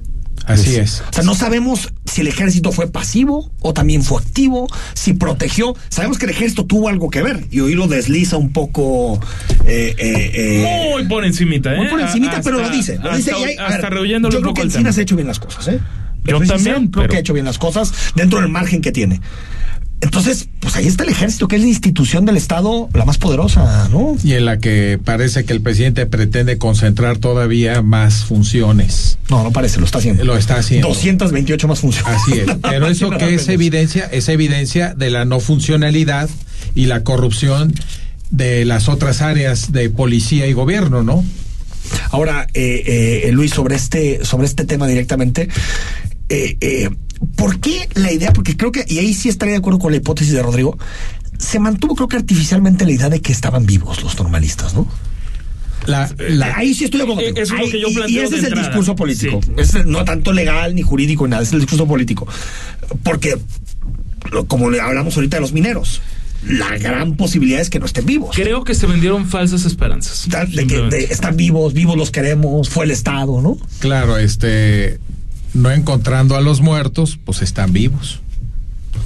[0.47, 1.03] Así es.
[1.11, 5.75] O sea, no sabemos si el ejército fue pasivo o también fue activo, si protegió.
[5.89, 9.21] Sabemos que el ejército tuvo algo que ver y hoy lo desliza un poco.
[9.67, 11.77] Eh, eh, eh, Muy por encimita, ¿eh?
[11.77, 12.99] muy por encimita, Hasta- pero lo dice.
[13.03, 15.17] Lo dice hasta, y hay- hasta ver, yo un creo que el Encinas ha hecho
[15.17, 15.81] bien las cosas, ¿eh?
[16.25, 19.21] Yo también, creo pero- que ha hecho bien las cosas dentro del margen que tiene.
[20.03, 23.89] Entonces, pues ahí está el ejército, que es la institución del Estado la más poderosa,
[23.89, 24.17] ¿no?
[24.25, 29.19] Y en la que parece que el presidente pretende concentrar todavía más funciones.
[29.31, 30.25] No, no parece, lo está haciendo.
[30.25, 30.89] Lo está haciendo.
[30.89, 32.21] 228 más funciones.
[32.21, 32.47] Así es.
[32.63, 36.29] Pero eso que es evidencia, es evidencia de la no funcionalidad
[36.75, 37.73] y la corrupción
[38.31, 41.25] de las otras áreas de policía y gobierno, ¿no?
[42.11, 45.49] Ahora, eh, eh, Luis, sobre este, sobre este tema directamente,
[46.35, 46.91] eh, eh,
[47.37, 48.33] ¿por qué la idea?
[48.33, 50.79] Porque creo que, y ahí sí estaría de acuerdo con la hipótesis de Rodrigo,
[51.39, 54.87] se mantuvo creo que artificialmente la idea de que estaban vivos los normalistas, ¿no?
[55.87, 57.23] La, la- Ahí sí estoy de acuerdo.
[57.23, 58.69] Eh, es lo que yo y- planteo Y ese es el entrada.
[58.69, 59.41] discurso político.
[59.45, 59.51] Sí.
[59.59, 62.27] Es no tanto legal ni jurídico ni nada, es el discurso político.
[63.03, 63.37] Porque,
[64.47, 66.01] como le hablamos ahorita de los mineros,
[66.47, 68.35] la gran posibilidad es que no estén vivos.
[68.37, 70.29] Creo que se vendieron falsas esperanzas.
[70.55, 73.59] De que de- están vivos, vivos los queremos, fue el Estado, ¿no?
[73.81, 75.01] claro, este,
[75.55, 78.21] no encontrando a los muertos, pues están vivos.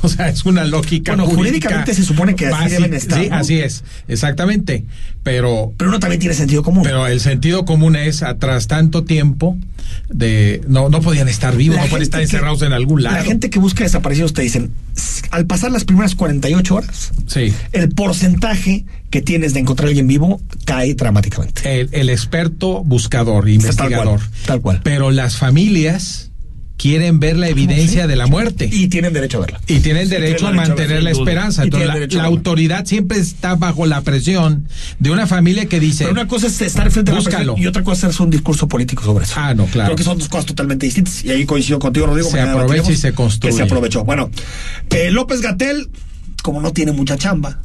[0.03, 1.13] O sea, es una lógica.
[1.13, 2.75] Bueno, jurídica jurídicamente se supone que así básica.
[2.83, 3.37] deben estar, Sí, ¿no?
[3.37, 4.85] así es, exactamente.
[5.23, 6.83] Pero, Pero uno también tiene sentido común.
[6.85, 9.57] pero el sentido común es, tras tanto tiempo,
[10.09, 13.03] de no, no podían estar vivos, La no pueden gente estar que- encerrados en algún
[13.03, 13.17] lado.
[13.17, 17.53] La gente que busca desaparecidos te dicen, "S- al pasar las primeras 48 horas, Sí.
[17.73, 21.81] el porcentaje que tienes de encontrar a alguien vivo cae dramáticamente.
[21.81, 24.19] el, el experto buscador, Tal investigador.
[24.21, 24.81] cual, tal cual.
[24.85, 26.31] Pero las familias
[26.77, 28.69] quieren ver la evidencia de la muerte.
[28.71, 29.61] Y tienen derecho a verla.
[29.67, 31.63] Y tienen Sí, derecho tienen a derecho a mantener la esperanza.
[31.65, 36.05] Entonces, la, autoridad siempre está bajo la presión de una familia que dice.
[36.05, 38.31] Pero una cosa es estar frente a la presión y otra cosa es hacer un
[38.31, 39.35] discurso político sobre eso.
[39.37, 39.89] Ah, no, claro.
[39.89, 41.25] Creo que son dos cosas totalmente distintas.
[41.25, 42.31] Y ahí coincido contigo, Rodrigo.
[42.31, 43.53] Se aprovecha y se construye.
[43.53, 44.05] Que se aprovechó.
[44.05, 44.31] Bueno,
[44.91, 45.89] eh, López Gatel,
[46.47, 47.59] como no tiene mucha chamba,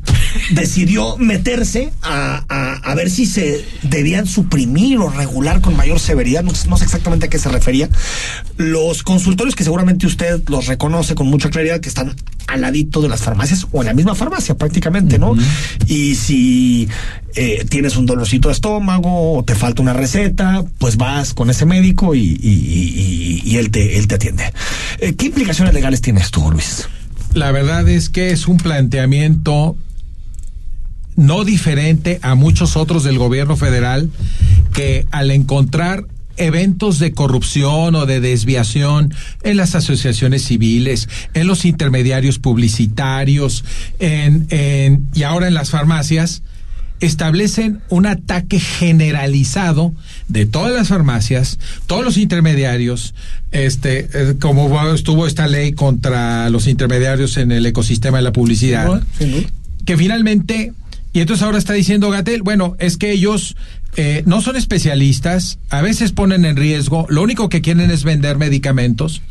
[0.49, 6.41] decidió meterse a, a- a ver si se debían suprimir o regular con mayor severidad.
[6.41, 7.89] No, sé- no sé exactamente a qué se refería.
[8.57, 12.15] Los consultorios que seguramente usted los reconoce con mucha claridad, que están
[12.47, 15.35] al ladito de las farmacias o en la misma farmacia prácticamente, ¿no?
[15.87, 16.89] Y si
[17.35, 21.67] eh, tienes un dolorcito de estómago o te falta una receta, pues vas con ese
[21.67, 24.51] médico y- y- y él, te, él te atiende.
[24.97, 26.87] Eh, ¿Qué implicaciones legales tienes tú, Luis?
[27.33, 29.77] La verdad es que es un planteamiento
[31.15, 34.09] no diferente a muchos otros del gobierno federal
[34.73, 36.05] que al encontrar
[36.37, 39.13] eventos de corrupción o de desviación
[39.43, 43.63] en las asociaciones civiles, en los intermediarios publicitarios,
[43.99, 46.41] en, en- y ahora en las farmacias,
[47.01, 49.93] establecen un ataque generalizado
[50.27, 53.13] de todas las farmacias, todos los intermediarios,
[53.51, 59.01] este, eh, como estuvo esta ley contra los intermediarios en el ecosistema de la publicidad,
[59.83, 60.73] que finalmente,
[61.11, 63.55] y entonces ahora está diciendo Gatel, bueno, es que ellos
[63.97, 68.37] eh, no son especialistas, a veces ponen en riesgo, lo único que quieren es vender
[68.37, 69.21] medicamentos,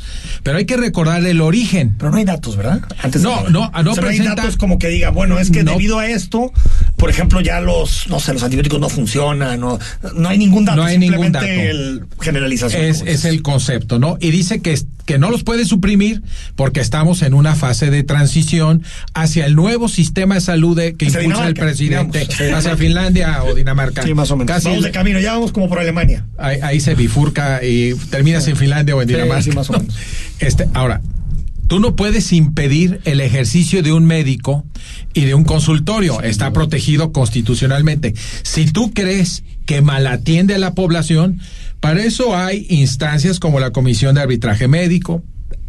[0.42, 1.94] pero hay que recordar el origen.
[1.98, 2.80] Pero no hay datos, ¿verdad?
[3.02, 5.50] Antes de- no, no, no O sea, no hay datos como que diga, bueno, es
[5.50, 5.72] que No.
[5.72, 6.52] debido a esto,
[6.96, 9.78] por ejemplo, ya los, no sé, los antibióticos no funcionan, no,
[10.14, 11.46] no hay ningún dato, No hay ningún dato.
[11.46, 12.82] el generalización.
[12.82, 14.18] Es, es el concepto, ¿no?
[14.20, 14.78] Y dice que,
[15.10, 16.22] que no los puede suprimir
[16.54, 21.24] porque estamos en una fase de transición hacia el nuevo sistema de salud que Hacia
[21.24, 22.58] impulsa el presidente, digamos.
[22.60, 24.04] hacia Finlandia o Dinamarca.
[24.04, 24.52] Sí, más o menos.
[24.54, 26.24] Casi vamos de camino, ya vamos como por Alemania.
[26.38, 29.42] ahí, ahí se bifurca y terminas en Finlandia o en Dinamarca.
[29.42, 29.78] sí, más o ¿no?
[29.80, 29.96] menos.
[30.38, 31.00] Este, ahora,
[31.66, 34.64] tú no puedes impedir el ejercicio de un médico
[35.12, 36.22] y de un consultorio.
[36.22, 38.14] Está protegido constitucionalmente.
[38.44, 41.40] Si tú crees que malatiende a la población,
[41.80, 45.22] para eso hay instancias como la Comisión de Arbitraje Médico,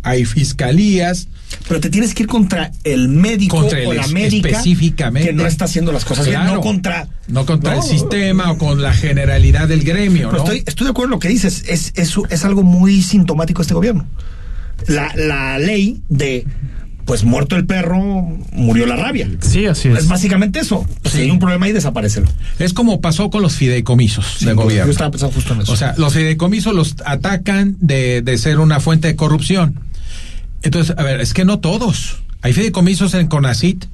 [0.04, 1.28] hay fiscalías.
[1.68, 5.30] Pero te tienes que ir contra el médico Contra el o la médica específicamente.
[5.30, 7.82] que no está haciendo las cosas bien, no contra No contra No.
[7.84, 10.52] el sistema o con la generalidad del gremio, Pero ¿no?
[10.52, 11.64] estoy, estoy de acuerdo en lo que dices.
[11.68, 14.06] Es, es, es algo muy sintomático este gobierno.
[14.88, 16.46] La, la ley de,
[17.06, 18.00] pues muerto el perro,
[18.52, 19.30] murió la rabia.
[19.42, 20.86] Sí, así Es básicamente eso.
[21.02, 22.28] Pues, Si hay un problema ahí, desaparecelo.
[22.60, 24.92] Es como pasó con los fideicomisos de yo gobierno.
[24.92, 25.72] estaba pensando justo en eso.
[25.72, 29.80] O sea, los fideicomisos los atacan de, de ser una fuente de corrupción.
[30.64, 32.18] Entonces, a ver, es que no todos.
[32.42, 33.86] Hay fideicomisos en CONACIT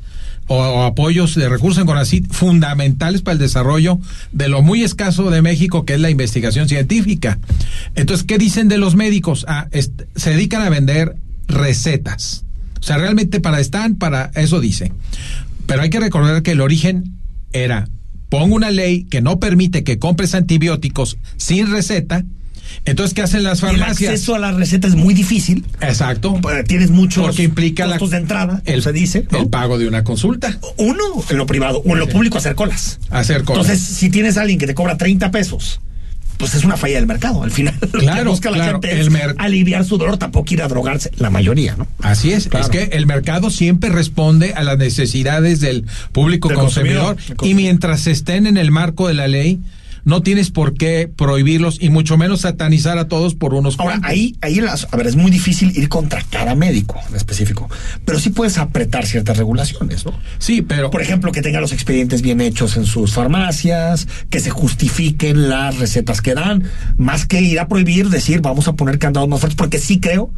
[0.48, 4.00] o, o apoyos de recursos en CONACIT fundamentales para el desarrollo
[4.32, 7.39] de lo muy escaso de México, que es la investigación científica.
[7.96, 9.46] Entonces, ¿qué dicen de los médicos?
[9.48, 9.67] Ah,
[10.15, 11.15] se dedican a vender
[11.48, 12.43] recetas.
[12.80, 14.92] O sea, realmente para están, para eso dice.
[15.66, 17.13] Pero hay que recordar que el origen
[17.54, 17.90] era,
[18.30, 22.24] pongo una ley que no permite que compres antibióticos sin receta.
[22.86, 24.12] Entonces, ¿qué hacen las Y el farmacias?
[24.12, 25.66] acceso a la receta es muy difícil.
[25.82, 26.38] Exacto.
[26.42, 29.26] Pues, Tienes muchos Porque implica la- costos de entrada, el, se dice.
[29.32, 29.40] ¿no?
[29.40, 30.58] el pago de una consulta.
[30.78, 33.00] Uno, en lo privado, o en lo público hacer colas.
[33.10, 33.66] Hacer cosas.
[33.70, 35.80] Entonces, si tienes a alguien que te cobra 30 pesos,
[36.38, 37.43] pues es una falla del mercado.
[37.43, 40.62] Al final, Claro, que busca la claro, gente el es aliviar su dolor, tampoco ir
[40.62, 41.88] a drogarse, la mayoría, ¿no?
[42.02, 42.65] Así es, Claro.
[42.65, 47.54] es que el mercado siempre responde a las necesidades del público Del consumidor, consumidor, y
[47.54, 49.60] mientras estén en el marco de la ley,
[50.08, 54.10] no tienes por qué prohibirlos y mucho menos satanizar a todos por unos Ahora, cuantos.
[54.10, 57.70] ahí, ahí las- a ver, es muy difícil ir contra cada médico en específico,
[58.06, 60.17] pero sí puedes apretar ciertas regulaciones, ¿no?
[60.39, 64.50] Sí, pero Por ejemplo, que tengan los expedientes bien hechos en sus farmacias, que se
[64.50, 66.63] justifiquen las recetas que dan,
[66.98, 70.32] más que ir a prohibir, decir, vamos a poner candados más fuertes, porque sí creo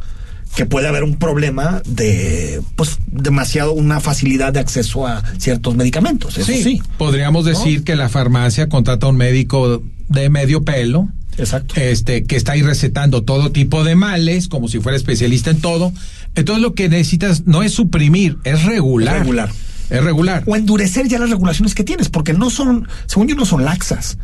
[0.54, 6.36] que puede haber un problema de, pues, demasiado, una facilidad de acceso a ciertos medicamentos.
[6.36, 6.82] Eso sí.
[6.98, 11.08] podríamos decir que la farmacia contrata a un médico de medio pelo.
[11.38, 11.74] Exacto.
[11.80, 15.92] Este, que está ahí recetando todo tipo de males, como si fuera especialista en todo.
[16.34, 19.16] Entonces lo que necesitas no es suprimir, es regular.
[19.16, 19.50] Es regular.
[19.88, 20.44] Es regular.
[20.46, 24.18] o endurecer ya las regulaciones que tienes, porque no son, según yo, no son laxas.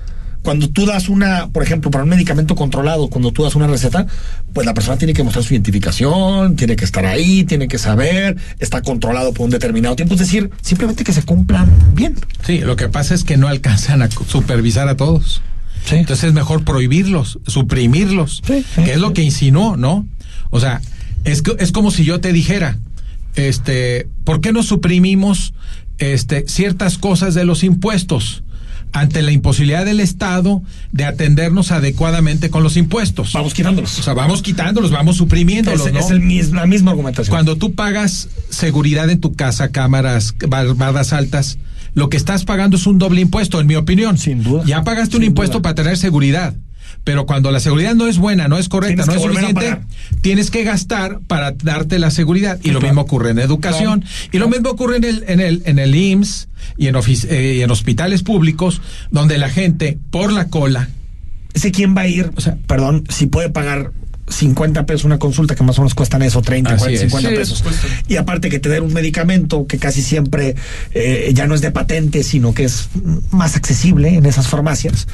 [0.47, 4.07] Cuando tú das una, por ejemplo, para un medicamento controlado, cuando tú das una receta,
[4.53, 8.37] pues la persona tiene que mostrar su identificación, tiene que estar ahí, tiene que saber,
[8.61, 10.15] está controlado por un determinado tiempo.
[10.15, 12.15] Es decir, simplemente que se cumplan bien.
[12.47, 15.43] Sí, lo que pasa es que no alcanzan a supervisar a todos.
[15.97, 18.41] Entonces es mejor prohibirlos, suprimirlos,
[18.85, 20.07] que es lo que insinuó, ¿no?
[20.51, 20.81] O sea,
[21.25, 22.79] es, que- es como si yo te dijera,
[23.35, 25.55] este, ¿por qué no suprimimos
[25.99, 28.43] este, ciertas cosas de los impuestos?
[28.99, 33.33] Ante la imposibilidad del Estado de atendernos adecuadamente con los impuestos.
[33.35, 33.99] Vamos quitándolos.
[33.99, 35.99] O sea, vamos quitándolos, vamos suprimiéndolos, Es, ¿no?
[36.01, 37.31] es el mis- la misma argumentación.
[37.35, 41.59] Cuando tú pagas seguridad en tu casa, cámaras, bar- bardas altas,
[41.95, 44.17] lo que estás pagando es un doble impuesto, en mi opinión.
[44.19, 44.63] Sin duda.
[44.67, 45.63] Ya pagaste un impuesto duda.
[45.63, 46.55] para tener seguridad.
[47.07, 49.79] Pero cuando la seguridad no es buena, no es correcta, Tienes no es suficiente,
[50.23, 52.59] tienes que gastar para darte la seguridad.
[52.65, 52.93] Y lo Claro.
[52.95, 54.05] mismo ocurre en educación.
[54.33, 57.63] Y lo mismo ocurre en el, en el, en el IMSS y en, eh, y
[57.63, 58.81] en hospitales públicos,
[59.13, 60.89] donde la gente, por la cola,
[61.55, 63.93] Ese quién va a ir, o sea, perdón, si puede pagar
[64.29, 67.11] 50 pesos una consulta que más o menos cuestan eso, 30, Así 40, es.
[67.13, 67.65] 50 Sí, pesos.
[68.09, 70.57] Y aparte que te den un medicamento que casi siempre
[70.93, 72.89] eh, ya no es de patente, sino que es
[73.31, 75.07] más accesible en esas farmacias.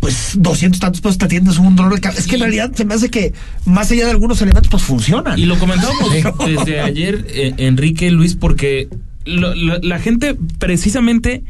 [0.00, 2.20] Pues 200 tantos pesos te atiendes un dolor de cabeza.
[2.20, 3.32] Es que en realidad se me hace que
[3.64, 5.38] más allá de algunos elementos, pues funcionan.
[5.38, 6.10] Y lo comentábamos
[6.46, 8.88] desde ayer, eh, Enrique Luis, porque
[9.24, 11.42] lo- lo- la gente precisamente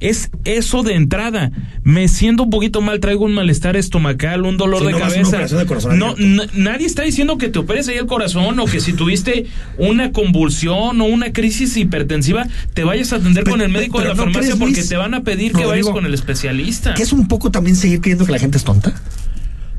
[0.00, 1.50] es eso de entrada.
[1.82, 5.28] Me siento un poquito mal, traigo un malestar estomacal, un dolor Sí, de no cabeza.
[5.28, 6.14] operación de corazón no,
[6.54, 9.46] nadie está diciendo que te operes ahí el corazón o que si tuviste
[9.78, 14.04] una convulsión o una crisis hipertensiva, te vayas a atender Pero- con el médico de
[14.04, 14.88] pero la ¿no farmacia crees, porque Luis?
[14.88, 16.94] te van a pedir que vayas con el especialista.
[16.94, 18.92] Que es un poco también seguir creyendo que la gente es tonta.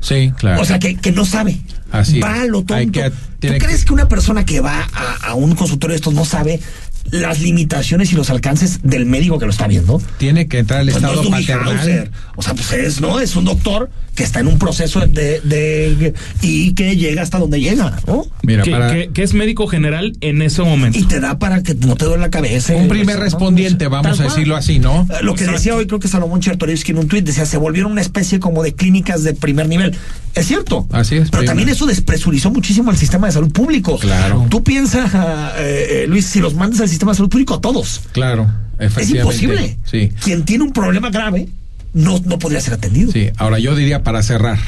[0.00, 0.60] sí, claro.
[0.60, 1.60] O sea, que, que no sabe.
[1.92, 2.42] Así va es.
[2.42, 2.74] a lo tonto.
[2.74, 5.92] Hay que- ¿Tú tiene que- crees que una persona que va a, a un consultorio
[5.92, 6.60] de estos no sabe
[7.10, 10.00] las limitaciones y los alcances del médico que lo está viendo?
[10.18, 12.10] tiene que entrar al Pues no estado es Doogie paternal.
[12.36, 13.20] O sea, pues es, ¿no?
[13.20, 17.60] Es un doctor que está en un proceso de, de- y que llega hasta donde
[17.60, 18.26] llega, ¿no?
[18.42, 20.98] Mira, que, para que- que es médico general en ese momento.
[20.98, 22.74] Y te da para que no te duele la cabeza.
[22.74, 23.24] un primer ¿no?
[23.24, 24.28] respondiente, vamos Tal a cual.
[24.28, 25.06] decirlo así, ¿no?
[25.10, 27.92] Eh, Lo que decía hoy, creo que Salomón Chertorivsky en un tuit, decía, se volvieron
[27.92, 29.96] una especie como de clínicas de primer nivel.
[30.34, 30.86] Es cierto.
[30.92, 31.22] Así es.
[31.30, 33.98] Pero primer- también eso despresurizó muchísimo el sistema de salud público.
[33.98, 34.46] Claro.
[34.50, 35.10] Tú piensas,
[35.58, 38.86] eh, eh, Luis, si los mandas al sistema de salud público a todos, Claro, es
[38.92, 39.18] efectivamente.
[39.44, 39.78] imposible.
[39.84, 40.12] Sí.
[40.22, 41.48] Quien tiene un problema grave
[41.92, 43.12] no, no podría ser atendido.
[43.12, 44.58] Sí, ahora yo diría para cerrar,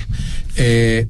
[0.56, 1.06] eh,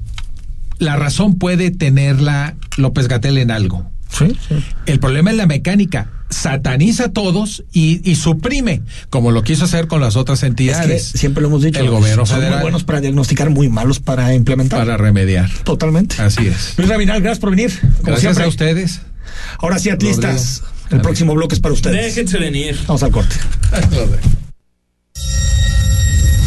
[0.79, 3.91] la razón puede tenerla López Gatel en algo.
[4.17, 4.55] Sí, sí.
[4.87, 6.11] El problema es la mecánica.
[6.31, 11.07] sataniza a todos y, y, suprime, como lo quiso hacer con las otras entidades.
[11.07, 11.79] Es que siempre lo hemos dicho.
[11.79, 12.55] El gobierno son federal.
[12.57, 14.81] muy buenos para diagnosticar, muy malos para implementar.
[14.81, 15.49] Para remediar.
[15.65, 16.21] Totalmente.
[16.21, 16.75] Así es.
[16.77, 17.71] Luis Rabinal, gracias por venir.
[17.81, 18.45] Como Gracias siempre.
[18.45, 19.01] a ustedes.
[19.59, 20.63] Ahora sí, atlistas.
[20.91, 22.15] El próximo bloque es para ustedes.
[22.15, 22.79] Déjense venir.
[22.87, 23.37] Vamos al corte.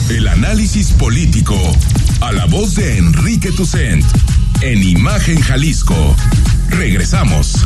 [0.09, 1.55] El análisis político.
[2.21, 4.05] A la voz de Enrique Tucent.
[4.61, 6.15] En Imagen Jalisco.
[6.69, 7.65] Regresamos.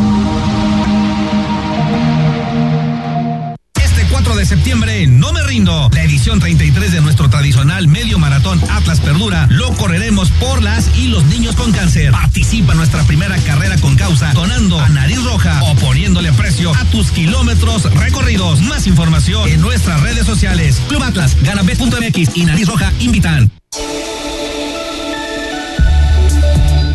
[4.29, 5.89] Este 4 de septiembre, no me rindo.
[5.91, 11.07] La edición 33 de nuestro tradicional medio maratón Atlas Perdura lo correremos por las y
[11.07, 12.11] los niños con cáncer.
[12.11, 17.09] Participa nuestra primera carrera con causa, donando a nariz roja o poniéndole precio a tus
[17.09, 18.61] kilómetros recorridos.
[18.61, 20.79] Más información en nuestras redes sociales.
[20.87, 23.51] Club Atlas, ganabet.mx y Nariz Roja invitan.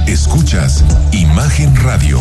[0.07, 2.21] Escuchas Imagen Radio.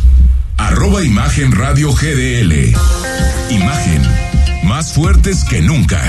[0.71, 2.73] arroba Imagen Radio GDL.
[3.49, 4.01] Imagen,
[4.63, 6.01] más fuertes que nunca.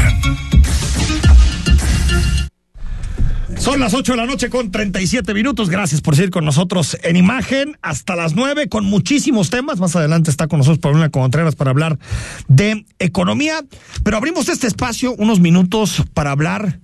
[3.58, 5.68] Son las 8 de la noche con 37 minutos.
[5.68, 9.80] Gracias por seguir con nosotros en imagen hasta las 9 con muchísimos temas.
[9.80, 11.98] Más adelante está con nosotros Paulina Contreras para hablar
[12.46, 13.60] de economía.
[14.04, 16.78] Pero abrimos este espacio unos minutos para hablar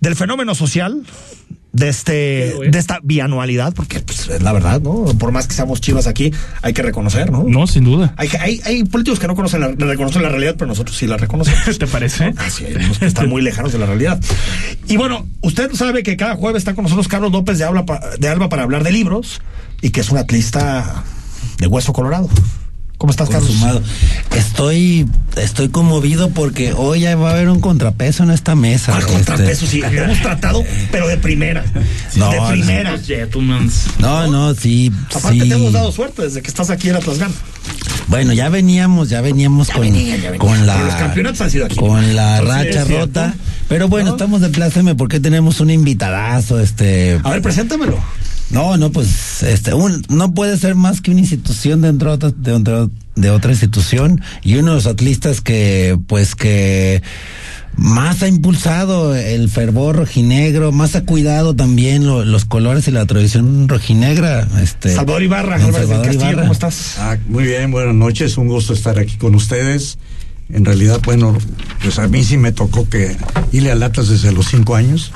[0.00, 1.02] del fenómeno social,
[1.76, 5.04] de este de esta bianualidad, porque pues, es la verdad, ¿no?
[5.18, 7.44] Por más que seamos chivas aquí, hay que reconocer, ¿no?
[7.46, 8.14] No, sin duda.
[8.16, 11.18] Hay, hay, hay políticos que no conocen la, reconocen la realidad, pero nosotros sí la
[11.18, 11.78] reconocemos.
[11.78, 12.32] ¿Te parece?
[12.38, 14.18] Ah, sí, hay unos que están muy lejanos de la realidad.
[14.88, 17.84] Y bueno, usted sabe que cada jueves está con nosotros Carlos López de, Alba,
[18.18, 19.42] de Alba para hablar de libros
[19.82, 21.04] y que es un atlista
[21.58, 22.30] de hueso colorado.
[22.98, 23.80] ¿Cómo estás, Consumado.
[23.80, 23.96] Carlos?
[24.36, 28.92] Estoy, estoy conmovido porque hoy ya va a haber un contrapeso en esta mesa.
[28.92, 29.66] ¿Cuál contrapeso?
[29.66, 31.64] Sí, lo hemos tratado, pero de primera.
[32.14, 32.98] No, de primera.
[33.98, 34.90] No, no, sí.
[35.14, 35.48] Aparte sí.
[35.48, 37.34] te hemos dado suerte desde que estás aquí en Atlas Gana.
[38.08, 41.76] Bueno, ya veníamos, ya veníamos con, ya con la los campeonatos han sido aquí.
[41.76, 43.34] con la Entonces, racha rota.
[43.68, 47.20] Pero bueno, estamos de pláceme porque tenemos un invitadazo, este.
[47.24, 47.98] A ver, preséntamelo.
[48.50, 52.32] No, no, pues, este, un, no puede ser más que una institución dentro de otra,
[52.36, 57.02] dentro de otra institución y uno de los atlistas que, pues, que
[57.76, 63.04] más ha impulsado el fervor rojinegro, más ha cuidado también lo- los colores y la
[63.04, 64.46] tradición rojinegra.
[64.62, 66.40] Este, Salvador Ibarra, del Salvador Castillo, Ibarra.
[66.42, 66.94] ¿cómo estás?
[66.98, 69.98] Ah, muy bien, buenas noches, un gusto estar aquí con ustedes.
[70.48, 71.36] En realidad, bueno,
[71.82, 73.16] pues a mí sí me tocó que
[73.50, 75.10] irle al Atlas desde los cinco años.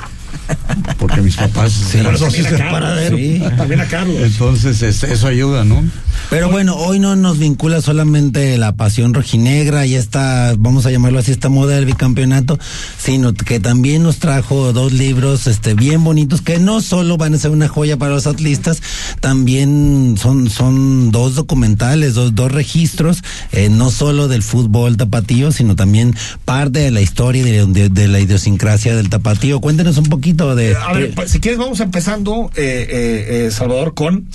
[0.99, 3.17] Porque mis papás Sí, eran por eso socios sí de se paradero.
[3.17, 3.43] Sí.
[3.57, 4.17] También a Carlos.
[4.21, 5.83] Entonces, este, eso ayuda, ¿no?
[6.29, 11.19] Pero bueno, hoy no nos vincula solamente la pasión rojinegra y esta, vamos a llamarlo
[11.19, 12.59] así, esta moda del bicampeonato,
[12.99, 17.39] sino que también nos trajo dos libros este bien bonitos que no solo van a
[17.39, 18.83] ser una joya para los atlistas,
[19.21, 23.23] también son son dos documentales, dos dos registros,
[23.53, 27.89] eh, no solo del fútbol tapatío, sino también parte de la historia y de, de-
[27.89, 29.61] de la idiosincrasia del tapatío.
[29.61, 33.95] Cuéntenos un poquito de A ver, pues, si quieres vamos empezando, eh, eh, eh, Salvador,
[33.95, 34.29] con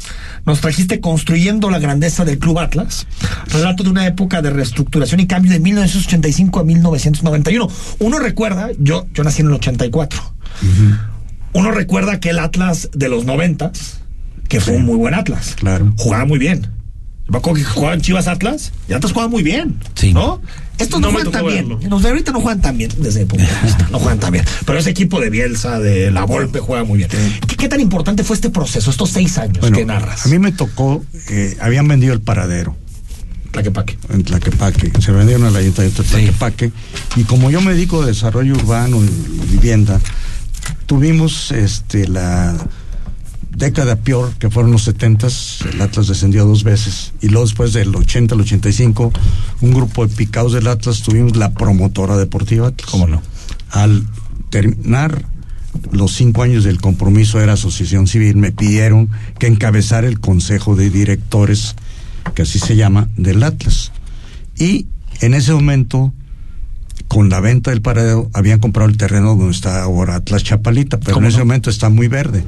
[0.45, 3.07] nos trajiste construyendo la grandeza del Club Atlas,
[3.47, 7.67] relato de una época de reestructuración y cambio de 1985 a 1991.
[7.99, 10.21] Uno recuerda, yo, yo nací en el 84.
[11.53, 13.71] Uno recuerda que el Atlas de los 90,
[14.47, 15.55] que fue un muy buen Atlas.
[15.55, 15.93] Claro.
[15.97, 16.74] Jugaba muy bien.
[17.25, 19.79] Yo Me acuerdo que jugaban Chivas Atlas y Atlas jugaba muy bien.
[19.95, 20.13] Sí.
[20.13, 20.41] ¿No?
[20.77, 21.77] Estos no, juegan tan bien.
[21.89, 23.87] Los de ahorita no juegan tan bien desde mi punto de vista.
[23.91, 24.45] No juegan tan bien.
[24.65, 27.09] Pero ese equipo de Bielsa, de La Volpe, juega muy bien.
[27.47, 30.25] ¿Qué, qué tan importante fue este proceso, estos seis años Bueno, que narras?
[30.25, 32.75] a mí me tocó, eh, habían vendido el paradero.
[33.51, 33.97] Tlaquepaque.
[34.09, 34.91] En Tlaquepaque.
[35.01, 36.71] Se vendieron al ayuntamiento de Tlaquepaque.
[37.15, 40.01] Y como yo me dedico a desarrollo urbano y vivienda,
[40.87, 42.57] tuvimos este la
[43.55, 45.27] década peor, que fueron los 70
[45.71, 47.13] el Atlas descendió dos veces.
[47.21, 49.11] Y luego después del 80 al 85,
[49.61, 52.89] un grupo de picados del Atlas tuvimos la promotora deportiva Atlas.
[52.89, 53.21] ¿Cómo no?
[53.71, 54.05] Al
[54.49, 55.25] terminar
[55.91, 60.89] los cinco años del compromiso era asociación civil, me pidieron que encabezara el consejo de
[60.89, 61.75] directores,
[62.33, 63.91] que así se llama, del Atlas.
[64.57, 64.87] Y
[65.21, 66.13] en ese momento,
[67.07, 71.11] con la venta del paradero, habían comprado el terreno donde está ahora Atlas Chapalita, pero
[71.11, 71.45] en ¿Cómo ese no?
[71.45, 72.43] momento está muy verde.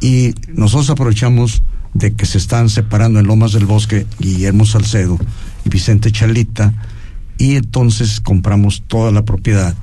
[0.00, 1.62] Y nosotros aprovechamos
[1.94, 5.18] de que se están separando en Lomas del Bosque Guillermo Salcedo
[5.64, 6.72] y Vicente Chalita,
[7.38, 9.74] y entonces compramos toda la propiedad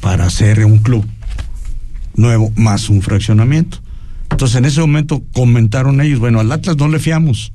[0.00, 1.04] para hacer un club
[2.14, 3.78] nuevo más un fraccionamiento.
[4.30, 7.52] Entonces en ese momento comentaron ellos, bueno, al Atlas no le fiamos,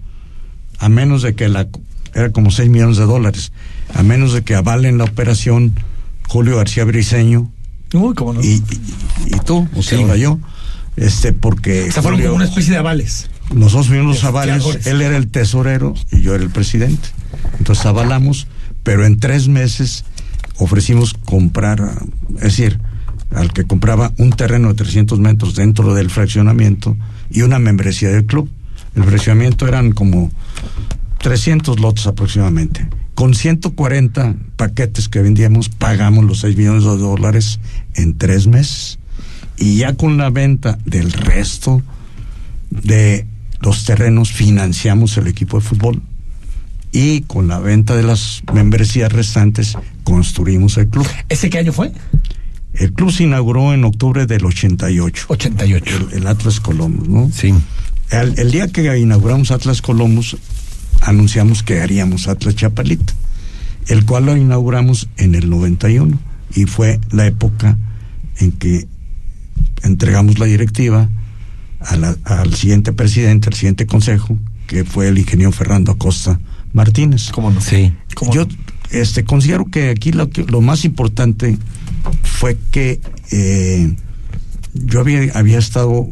[0.79, 1.67] a menos de que la
[2.13, 3.51] era como 6 millones de dólares,
[3.93, 5.73] a menos de que avalen la operación
[6.27, 7.51] Julio García Briceño
[7.93, 8.41] Uy, cómo no.
[8.41, 8.47] y,
[9.27, 10.03] y- y tú, o sea, Sí.
[10.03, 10.39] ahora yo,
[10.97, 13.29] este, porque Se fueron Julio- como una especie de avales.
[13.53, 17.09] nosotros fuimos los avales, él era el tesorero y yo era el presidente.
[17.59, 18.47] Entonces avalamos,
[18.83, 20.05] pero en tres meses
[20.57, 21.81] ofrecimos comprar,
[22.37, 22.79] es decir,
[23.33, 26.97] al que compraba un terreno de 300 metros dentro del fraccionamiento
[27.29, 28.49] y una membresía del club.
[28.95, 30.29] El fraccionamiento eran como
[31.19, 32.87] 300 lotes aproximadamente.
[33.15, 37.59] Con 140 paquetes que vendíamos, pagamos los 6 millones de dólares
[37.93, 38.99] en tres meses.
[39.61, 41.81] Y ya con la venta del resto
[42.71, 43.27] de
[43.61, 46.01] los terrenos financiamos el equipo de fútbol
[46.91, 51.07] y con la venta de las membresías restantes construimos el club.
[51.29, 51.91] ¿Ese qué año fue?
[52.73, 55.25] El club se inauguró en octubre del 88.
[55.27, 56.09] 88.
[56.11, 57.29] El, el Atlas Columbus, ¿no?
[57.31, 57.53] Sí.
[58.09, 60.37] El, el día que inauguramos Atlas Columbus,
[61.01, 63.13] anunciamos que haríamos Atlas Chapalita,
[63.87, 66.17] el cual lo inauguramos en el 91
[66.55, 67.77] y fue la época
[68.39, 68.87] en que
[69.83, 71.09] entregamos la directiva
[71.79, 76.39] a la- al siguiente presidente, al siguiente consejo, que fue el ingeniero Fernando Acosta
[76.73, 77.31] Martínez.
[77.31, 77.59] ¿Cómo no?
[77.61, 77.93] Sí.
[78.33, 78.45] Yo
[78.91, 81.57] este, considero que aquí lo, que- lo más importante
[82.23, 82.99] fue que
[83.31, 83.95] eh,
[84.73, 86.07] yo había, había estado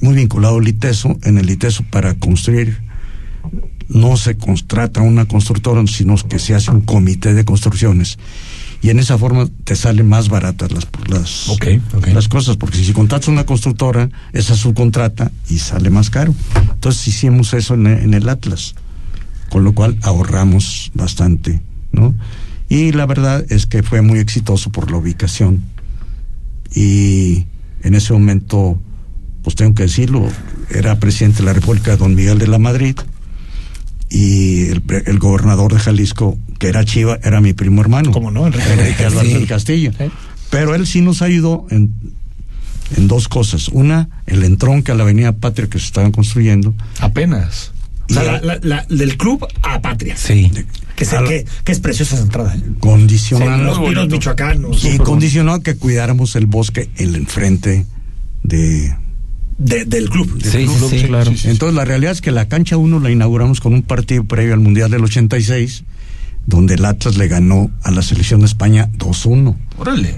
[0.00, 2.78] muy vinculado al ITESO, en el ITESO para construir,
[3.88, 8.18] no se contrata una constructora, sino que se hace un comité de construcciones.
[8.80, 11.48] Y en esa forma te salen más baratas las, las,
[12.12, 16.32] las cosas, porque si contratas una constructora, esa subcontrata y sale más caro.
[16.72, 18.76] Entonces hicimos eso en, en el Atlas,
[19.50, 21.60] con lo cual ahorramos bastante,
[21.90, 22.14] ¿no?
[22.68, 25.64] Y la verdad es que fue muy exitoso por la ubicación.
[26.72, 27.46] Y
[27.82, 28.78] en ese momento,
[29.42, 30.28] pues tengo que decirlo,
[30.70, 32.96] era presidente de la República don Miguel de la Madrid
[34.10, 38.10] y el, el gobernador de Jalisco, que era Chiva, era mi primo hermano.
[38.12, 38.46] ¿Cómo no?
[38.46, 39.32] Enrique Enrique Sí.
[39.34, 39.92] del Castillo.
[39.96, 40.04] Sí.
[40.50, 41.92] Pero él sí nos ayudó en,
[42.96, 43.68] en dos cosas.
[43.68, 46.74] Una, el entronque a la Avenida Patria que se estaban construyendo.
[47.00, 47.72] Apenas.
[48.10, 50.16] O sea, Y la, a- la- la- del club a Patria.
[50.16, 50.50] Sí.
[50.96, 52.54] Que, se- que- que es preciosa esa entrada.
[52.56, 52.60] ¿eh?
[52.80, 53.64] Condicionando.
[53.64, 54.84] Los pinos michoacanos.
[54.84, 57.84] y condicionó a que cuidáramos el bosque en el enfrente
[58.42, 58.96] de,
[59.58, 60.32] De- del club.
[60.42, 60.90] del Sí, club.
[60.90, 61.30] sí, claro.
[61.44, 64.60] Entonces la realidad es que la cancha 1 la inauguramos con un partido previo al
[64.60, 65.84] Mundial del 86,
[66.48, 69.54] donde el Atlas le ganó a la selección de España 2-1.
[69.76, 70.14] Órale.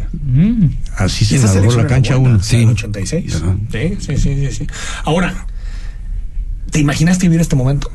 [0.97, 2.45] Así se inauguró la cancha buena, 1.
[2.53, 3.41] la del 86.
[3.41, 3.57] ¿Verdad?
[3.73, 4.67] Sí, sí, sí, sí, sí.
[5.05, 5.47] Ahora,
[6.71, 7.91] ¿te imaginaste vivir este momento?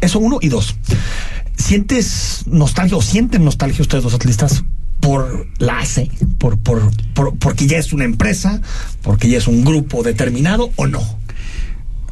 [0.00, 0.76] Eso uno y dos.
[1.56, 4.62] ¿Sientes nostalgia o sienten nostalgia ustedes los atletas
[5.00, 6.08] por la ACE,
[6.38, 8.60] por, por, por, porque ya es una empresa,
[9.02, 11.02] porque ya es un grupo determinado o no?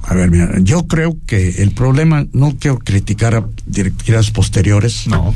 [0.07, 5.07] A ver, mira, yo creo que el problema, no quiero criticar a directivas posteriores.
[5.07, 5.35] No.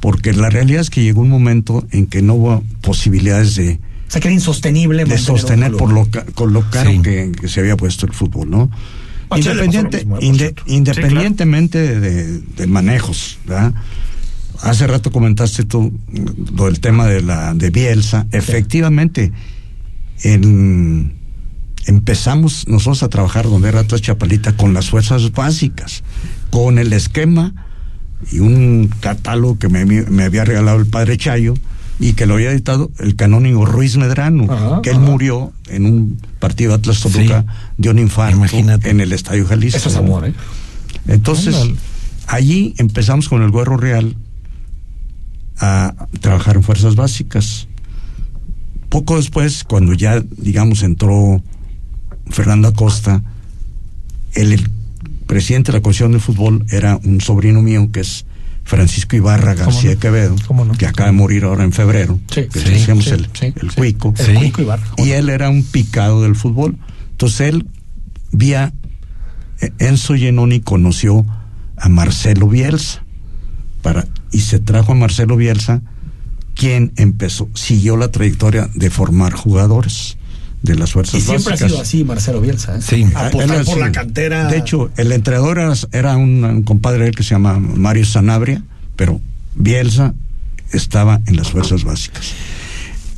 [0.00, 3.80] Porque la realidad es que llegó un momento en que no hubo posibilidades de.
[4.06, 5.04] O sea, que era insostenible.
[5.04, 7.02] De sostener por lo, con lo caro sí.
[7.02, 8.70] que, que, se había puesto el fútbol, ¿no?
[9.28, 12.00] Ah, Independiente, mismo, inde, independientemente sí, claro.
[12.00, 13.74] de, de, manejos, ¿verdad?
[14.62, 15.92] Hace rato comentaste tú
[16.54, 18.22] lo del tema de la de Bielsa.
[18.30, 18.36] Sí.
[18.38, 19.32] Efectivamente,
[20.22, 21.15] en
[21.86, 26.02] empezamos nosotros a trabajar donde era Atlas Chapalita con las fuerzas básicas,
[26.50, 27.54] con el esquema
[28.30, 31.54] y un catálogo que me, me había regalado el padre Chayo
[31.98, 35.06] y que lo había editado el canónigo Ruiz Medrano, ajá, que él ajá.
[35.06, 37.72] murió en un partido Atlas Toluca sí.
[37.78, 38.90] de un infarto Imagínate.
[38.90, 39.78] en el Estadio Jalisco.
[39.78, 40.34] Eso es amor, ¿eh?
[41.08, 41.76] Entonces, Ándale.
[42.26, 44.16] allí empezamos con el Güero Real
[45.58, 47.68] a trabajar en fuerzas básicas.
[48.88, 51.42] Poco después, cuando ya, digamos, entró
[52.30, 53.22] Fernando Acosta,
[54.34, 54.70] el, el,
[55.26, 58.26] presidente de la Comisión de Fútbol era un sobrino mío que es
[58.64, 60.00] Francisco Ibarra García no?
[60.00, 60.72] Quevedo, no?
[60.72, 63.72] que acaba de morir ahora en febrero, sí, que sí, decíamos sí, el, sí, el,
[63.72, 64.14] Cuico.
[64.18, 64.86] el Cuico Ibarra.
[64.96, 66.76] Y él era un picado del fútbol.
[67.12, 67.66] Entonces él,
[68.32, 68.72] vía
[69.78, 71.24] Enzo Genoni, conoció
[71.76, 73.04] a Marcelo Bielsa
[73.82, 75.82] para, y se trajo a Marcelo Bielsa,
[76.54, 80.15] quien empezó, siguió la trayectoria de formar jugadores
[80.66, 81.62] de las fuerzas y siempre básicas.
[81.62, 82.82] ha sido así Marcelo Bielsa ¿eh?
[82.82, 87.22] sí apostar por la cantera de hecho el entrenador era, era un, un, compadre que
[87.22, 88.62] se llama Mario Sanabria
[88.96, 89.20] pero
[89.54, 90.14] Bielsa
[90.72, 92.32] estaba en las fuerzas básicas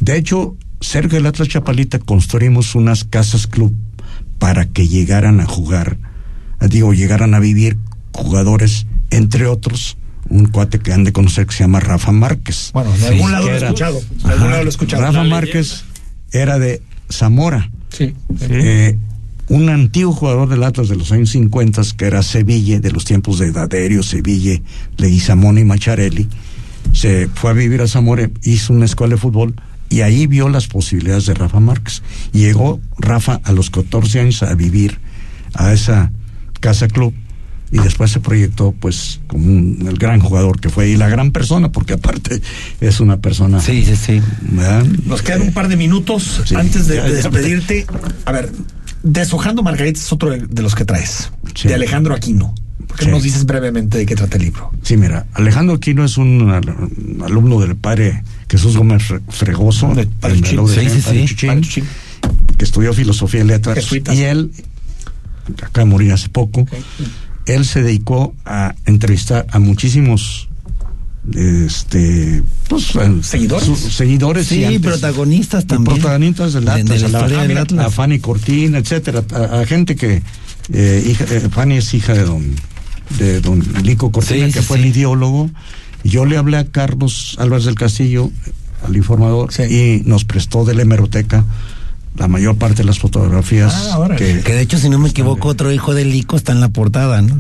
[0.01, 3.75] de hecho cerca del Atlas Chapalita construimos unas casas club
[4.39, 5.97] para que llegaran a jugar
[6.61, 7.79] digo llegaran a vivir
[8.13, 9.97] jugadores entre otros
[10.29, 12.71] un cuate que han de conocer que se llama Rafa Márquez.
[12.73, 14.01] Bueno, de algún sí, lado lo he escuchado.
[14.25, 15.03] De algún lado lo he escuchado.
[15.03, 15.85] Rafa Márquez
[16.33, 17.71] era de Zamora.
[17.89, 18.15] Sí.
[18.41, 18.97] Eh,
[19.49, 23.39] un antiguo jugador del Atlas de los años 50 que era Sevilla, de los tiempos
[23.39, 24.61] de Daderio, Sevilla,
[24.99, 26.29] Leguizamón y Macharelli,
[26.93, 29.55] se fue a vivir a Zamora, hizo una escuela de fútbol
[29.89, 32.03] y ahí vio las posibilidades de Rafa Márquez.
[32.33, 34.99] Llegó Rafa a los 14 años a vivir
[35.55, 36.13] a esa
[36.61, 37.15] casa club
[37.71, 41.33] y después se proyectó pues como un, el gran jugador que fue y la gran
[41.33, 42.41] persona porque aparte
[42.81, 44.85] es una persona sí sí sí ¿verdad?
[45.05, 47.87] nos quedan un par de minutos sí, antes de, de, despedirte
[48.25, 48.51] a ver
[49.03, 51.69] deshojando Margarita es otro de los que traes sí.
[51.69, 52.55] de Alejandro Aquino
[52.87, 53.11] ¿Por qué sí.
[53.11, 54.71] nos dices brevemente de qué trata el libro?
[54.83, 56.51] Sí, mira, Alejandro Aquino es un
[57.23, 61.85] alumno del padre Jesús Gómez Fregoso, de, del Chuchín, de sí, sí, Chuchín, Chuchín,
[62.57, 63.75] que estudió filosofía y letras.
[63.75, 64.17] Jesuitas.
[64.17, 64.53] Y él,
[65.61, 66.83] acaba de morir hace poco, okay
[67.55, 70.49] él se dedicó a entrevistar a muchísimos
[71.35, 72.93] este pues
[73.23, 73.67] seguidores.
[73.67, 75.99] su, seguidores sí y antes, protagonistas también.
[75.99, 77.87] protagonistas del Atlas, de, de la a, del Atlas.
[77.87, 79.25] a Fanny Cortín etcétera.
[79.33, 80.23] A, a gente que
[80.73, 82.55] eh, hija, eh, Fanny es hija de don
[83.19, 85.51] de don Lico Cortina sí, que sí, fue el ideólogo.
[86.05, 88.31] Y yo le hablé a Carlos Álvarez del Castillo
[88.87, 91.45] al informador y nos prestó de la hemeroteca
[92.19, 95.49] la mayor parte de las fotografías ah, que, que, de hecho si no me equivoco
[95.49, 97.39] otro hijo de Lico está en la portada no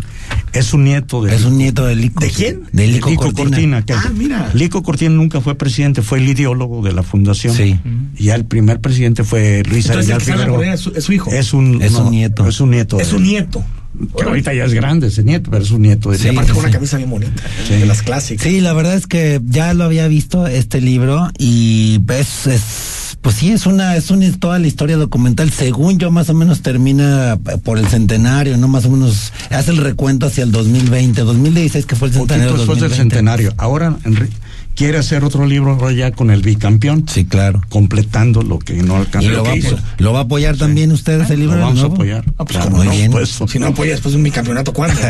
[0.52, 2.20] es un nieto de es un nieto de Lico.
[2.20, 4.50] De quién de Lico, Lico Cortina, Cortina que ah mira.
[4.54, 7.54] Lico Cortina nunca fue presidente fue el ideólogo de la fundación.
[7.54, 7.78] Sí.
[8.16, 10.74] Y ya el primer presidente fue Luis Aguilar Figueroa.
[10.74, 11.30] es, su, es su hijo.
[11.30, 12.46] Es un es no, un nieto.
[12.46, 13.64] es un nieto es un nieto
[14.16, 16.62] que ahorita ya es grande ese nieto, pero es un nieto de sí, aparte con
[16.62, 17.74] una camisa bien bonita, sí.
[17.74, 18.46] de las clásicas.
[18.46, 23.34] Sí, la verdad es que ya lo había visto este libro y es, es pues
[23.34, 27.38] sí es una es una toda la historia documental según yo más o menos termina
[27.64, 31.96] por el centenario, no más o menos hace el recuento hacia el 2020, 2016 que
[31.96, 32.88] fue el centenario Poquito después 2020.
[32.88, 33.54] del centenario.
[33.56, 34.36] Ahora Enrique
[34.78, 37.04] quiere hacer otro libro ya con el bicampeón.
[37.08, 37.60] Sí, claro.
[37.68, 39.28] Completando lo que no alcanzó.
[39.28, 39.52] ¿Y lo, va,
[39.98, 40.60] lo va a apoyar sí.
[40.60, 41.56] también usted ese libro?
[41.56, 41.94] Lo vamos nuevo?
[41.94, 42.24] a apoyar.
[42.38, 43.10] Ah, pues claro, muy no, bien.
[43.10, 45.00] Pues, si no apoya después de un bicampeonato, ¿cuándo?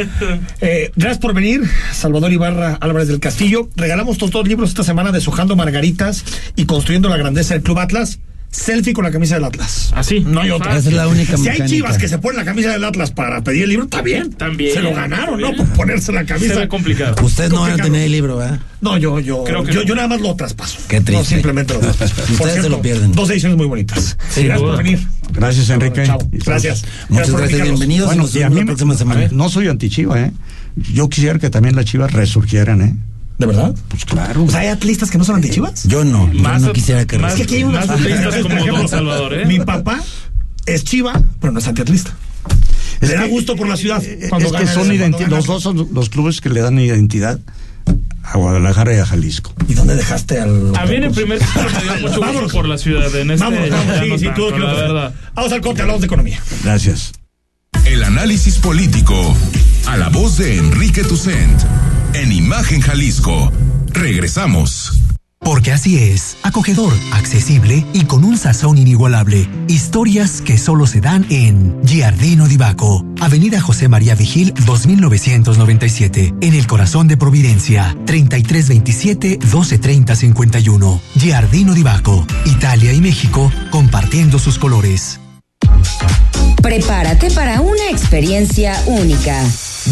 [0.60, 1.62] eh, gracias por venir,
[1.92, 3.68] Salvador Ibarra Álvarez del Castillo.
[3.76, 6.24] Regalamos estos dos libros esta semana, Deshojando Margaritas
[6.56, 8.18] y Construyendo la Grandeza del Club Atlas
[8.52, 9.92] selfie con la camisa del Atlas.
[9.96, 10.20] Así.
[10.20, 10.76] No hay otra.
[10.76, 11.64] Esa es la única Si mecánica.
[11.64, 14.30] hay chivas que se ponen la camisa del Atlas para pedir el libro, está bien.
[14.34, 14.74] También.
[14.74, 15.52] Se lo ganaron, ¿no?
[15.56, 16.54] Por ponerse la camisa.
[16.54, 17.16] Se ve complicado.
[17.24, 18.60] Usted no va a tener el libro, ¿verdad?
[18.80, 19.86] No, yo, yo, Creo que yo, no.
[19.86, 20.78] yo nada más lo traspaso.
[20.88, 21.12] Qué triste.
[21.12, 22.14] No, simplemente lo traspaso.
[22.14, 23.12] Por Ustedes cierto, se lo pierden.
[23.12, 24.16] Dos ediciones muy bonitas.
[24.30, 25.00] Sí, gracias por venir.
[25.32, 26.04] Gracias, Enrique.
[26.04, 26.18] Chao.
[26.30, 26.84] Gracias.
[27.08, 28.06] Muchas gracias, bienvenidos.
[28.08, 29.28] Bueno, Nos y a vemos mí la próxima semana.
[29.32, 30.32] no soy antichiva, ¿eh?
[30.92, 32.94] Yo quisiera que también las chivas resurgieran, ¿eh?
[33.42, 33.74] ¿De verdad?
[33.88, 34.44] Pues claro.
[34.44, 35.84] O sea, hay atlistas que no son antichivas.
[35.84, 38.34] Yo no, yo Más- no quisiera que más- Es que aquí hay unos Más atlistas
[38.42, 39.46] como Don Salvador, ¿eh?
[39.46, 40.00] Mi papá
[40.66, 42.12] es chiva, pero no es antiatlista.
[43.00, 44.02] Es Le da que- gusto por la ciudad.
[44.04, 46.50] Eh, cuando es que son el- cuando identi- gana los dos son los clubes que
[46.50, 47.38] le dan identidad
[48.22, 49.52] a Guadalajara y a Jalisco.
[49.68, 50.72] ¿Y dónde dejaste al.?
[50.76, 53.14] A mí en el primer título me dio mucho gusto por la ciudad.
[53.16, 55.14] En este, Vamos, vamos, sí, no sí, tanto, tú, la verdad.
[55.34, 56.40] Vamos al corte, hablamos de economía.
[56.62, 57.12] Gracias.
[57.84, 59.36] El análisis político
[59.86, 61.60] a la voz de Enrique Tucent
[62.14, 63.52] en Imagen Jalisco.
[63.88, 64.98] Regresamos.
[65.38, 69.48] Porque así es, acogedor, accesible y con un sazón inigualable.
[69.66, 76.54] Historias que solo se dan en Giardino di Baco, Avenida José María Vigil 2997, en
[76.54, 81.00] el corazón de Providencia, 3327 1230 51.
[81.16, 85.21] Giardino di Baco, Italia y México compartiendo sus colores.
[86.62, 89.44] Prepárate para una experiencia única.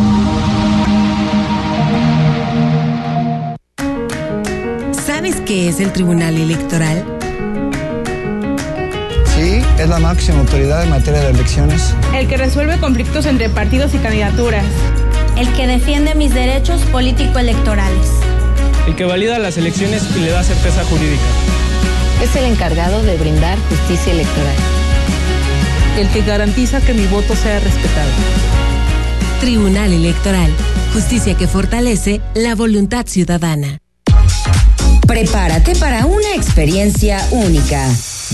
[5.06, 7.06] ¿Sabes qué es el Tribunal Electoral?
[9.36, 11.94] Sí, es la máxima autoridad en materia de elecciones.
[12.16, 14.66] El que resuelve conflictos entre partidos y candidaturas.
[15.38, 18.21] El que defiende mis derechos político-electorales.
[18.92, 21.24] El que valida las elecciones y le da certeza jurídica.
[22.22, 24.56] Es el encargado de brindar justicia electoral.
[25.98, 28.12] El que garantiza que mi voto sea respetado.
[29.40, 30.52] Tribunal Electoral.
[30.94, 33.78] Justicia que fortalece la voluntad ciudadana.
[35.08, 37.88] Prepárate para una experiencia única.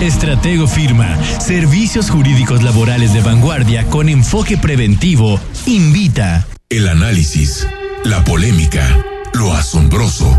[0.00, 5.40] Estratego firma Servicios Jurídicos Laborales de Vanguardia con enfoque preventivo.
[5.66, 6.46] Invita.
[6.68, 7.66] El análisis,
[8.04, 8.86] la polémica,
[9.32, 10.38] lo asombroso,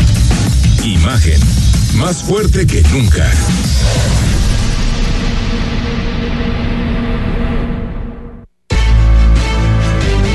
[0.83, 1.39] Imagen,
[1.95, 3.29] más fuerte que nunca.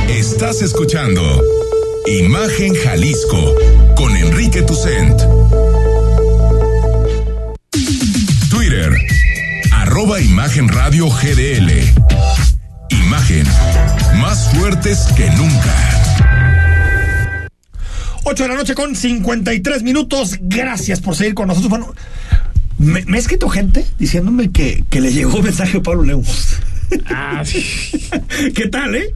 [0.09, 1.43] Estás escuchando
[2.07, 3.55] Imagen Jalisco
[3.97, 5.21] con Enrique Tucent.
[8.49, 8.93] Twitter,
[9.73, 11.73] arroba Imagen Radio GDL.
[12.91, 13.47] Imagen,
[14.21, 15.96] más fuertes que nunca.
[18.29, 20.37] 8 de la noche con 53 minutos.
[20.41, 21.71] Gracias por seguir con nosotros.
[21.71, 21.95] Bueno,
[22.77, 26.57] me, me ha escrito gente diciéndome que, que le llegó un mensaje a Pablo Lemos.
[27.07, 27.65] Ah, sí.
[28.55, 29.15] ¿Qué tal, eh?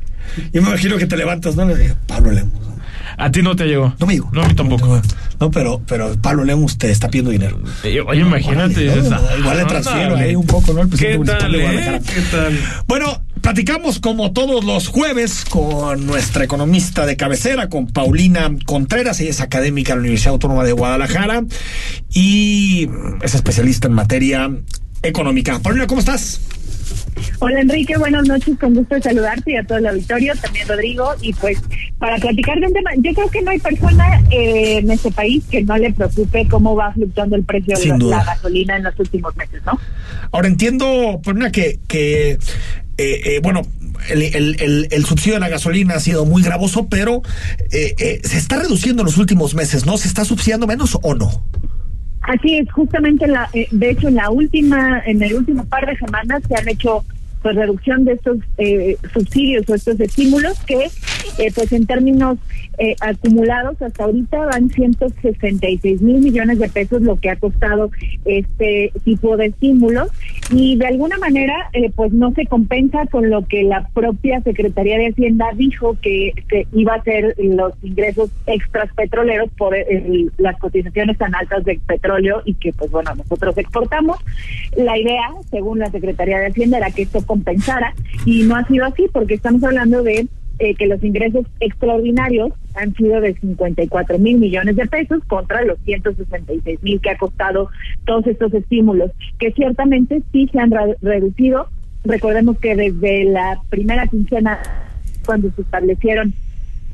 [0.53, 1.67] Yo me imagino que te levantas, ¿no?
[1.67, 2.53] Le dije, Pablo Lemos.
[3.19, 3.93] A ti no te llegó.
[3.99, 4.31] No me llegó.
[4.33, 5.03] No, a mí tampoco.
[5.41, 7.61] No, pero, pero Pablo Lemos te está pidiendo dinero.
[7.83, 8.85] Eh, Oye, imagínate.
[8.85, 10.83] Igual le transfiero ahí un poco, ¿no?
[10.83, 12.01] El ¿Qué tal, eh?
[12.15, 12.59] ¿Qué tal?
[12.87, 19.30] Bueno, platicamos como todos los jueves con nuestra economista de cabecera, con Paulina Contreras, ella
[19.30, 21.45] es académica de la Universidad Autónoma de Guadalajara
[22.12, 22.88] y
[23.22, 24.51] es especialista en materia
[25.03, 25.59] económica.
[25.61, 26.41] Paulina, ¿cómo estás?
[27.41, 31.11] Hola Enrique, buenas noches, con gusto de saludarte y a todo el auditorio, también Rodrigo,
[31.23, 31.59] y pues
[31.99, 35.43] para platicar de un tema, yo creo que no hay persona eh, en este país
[35.51, 38.17] que no le preocupe cómo va fluctuando el precio de Sin la, duda.
[38.19, 39.79] la gasolina en los últimos meses, ¿no?
[40.33, 42.39] Ahora entiendo, Paulina, que, que eh,
[42.99, 43.63] eh, bueno,
[44.11, 47.23] el, el- el- el subsidio de la gasolina ha sido muy gravoso, pero
[47.73, 49.97] eh, eh, se está reduciendo en los últimos meses, ¿no?
[49.97, 51.43] ¿Se está subsidiando menos o no?
[52.23, 55.97] Así es, justamente la, eh, de hecho en la última, en el último par de
[55.97, 57.05] semanas se han hecho
[57.43, 60.91] pues reducción de estos eh, subsidios o estos estímulos que
[61.39, 62.39] eh, pues en términos
[62.79, 67.91] eh, acumulados hasta ahorita van 166 mil millones de pesos lo que ha costado
[68.25, 70.09] este tipo de estímulos.
[70.53, 74.99] Y de alguna manera eh, pues no se compensa con lo que la propia Secretaría
[74.99, 80.59] de Hacienda dijo que, que iba a ser los ingresos extras petroleros por el- las
[80.59, 84.18] cotizaciones tan altas de petróleo y que pues bueno nosotros exportamos.
[84.77, 87.95] La idea según la Secretaría de Hacienda era que esto compensara
[88.25, 90.27] y no ha sido así porque estamos hablando de
[90.61, 95.79] eh, que los ingresos extraordinarios han sido de 54 mil millones de pesos contra los
[95.81, 97.69] 166 mil que ha costado
[98.05, 101.67] todos estos estímulos, que ciertamente sí se han re- reducido.
[102.05, 104.59] Recordemos que desde la primera quincena,
[105.27, 106.33] cuando se establecieron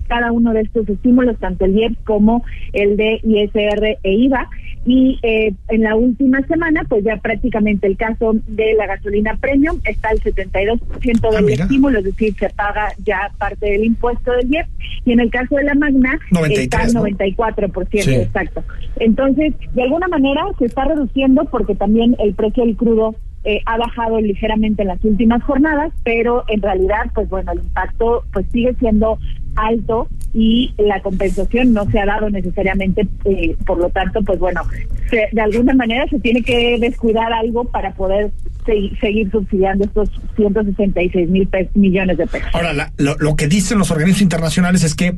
[0.06, 4.48] cada uno de estos estímulos, tanto el IEPS como el de ISR e IVA.
[4.88, 9.80] Y eh, en la última semana, pues ya prácticamente el caso de la gasolina premium
[9.84, 11.64] está al 72% del mira.
[11.64, 14.70] estímulo, es decir, se paga ya parte del impuesto del IEPS.
[15.04, 17.02] Y en el caso de la Magna, 93, está al ¿no?
[17.04, 18.14] 94%, Sí.
[18.14, 18.62] exacto.
[19.00, 23.14] Entonces, de alguna manera se está reduciendo porque también el precio del crudo
[23.46, 28.24] eh, ha bajado ligeramente en las últimas jornadas, pero en realidad, pues bueno, el impacto
[28.32, 29.18] pues sigue siendo
[29.54, 34.60] alto y la compensación no se ha dado necesariamente, eh, por lo tanto, pues bueno,
[35.08, 38.30] se- de alguna manera se tiene que descuidar algo para poder
[39.00, 42.48] seguir subsidiando estos 166 mil millones de pesos.
[42.52, 45.16] Ahora, la- lo, lo que dicen los organismos internacionales es que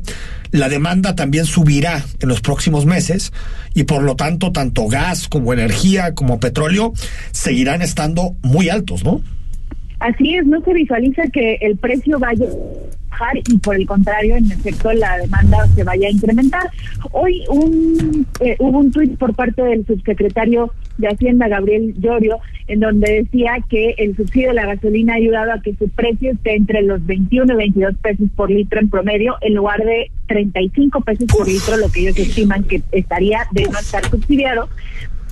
[0.51, 3.33] la demanda también subirá en los próximos meses
[3.73, 6.93] y por lo tanto tanto gas como energía como petróleo
[7.31, 9.21] seguirán estando muy altos, ¿no?
[9.99, 12.45] Así es, no se visualiza que el precio vaya
[13.09, 16.69] bajar y por el contrario, en efecto, la demanda se vaya a incrementar.
[17.11, 22.81] Hoy un, eh, hubo un tuit por parte del subsecretario de Hacienda, Gabriel Llorio, en
[22.81, 26.55] donde decía que el subsidio de la gasolina ha ayudado a que su precio esté
[26.55, 31.25] entre los 21 y 22 pesos por litro en promedio, en lugar de 35 pesos
[31.25, 34.69] por litro, lo que ellos estiman que estaría de no estar subsidiado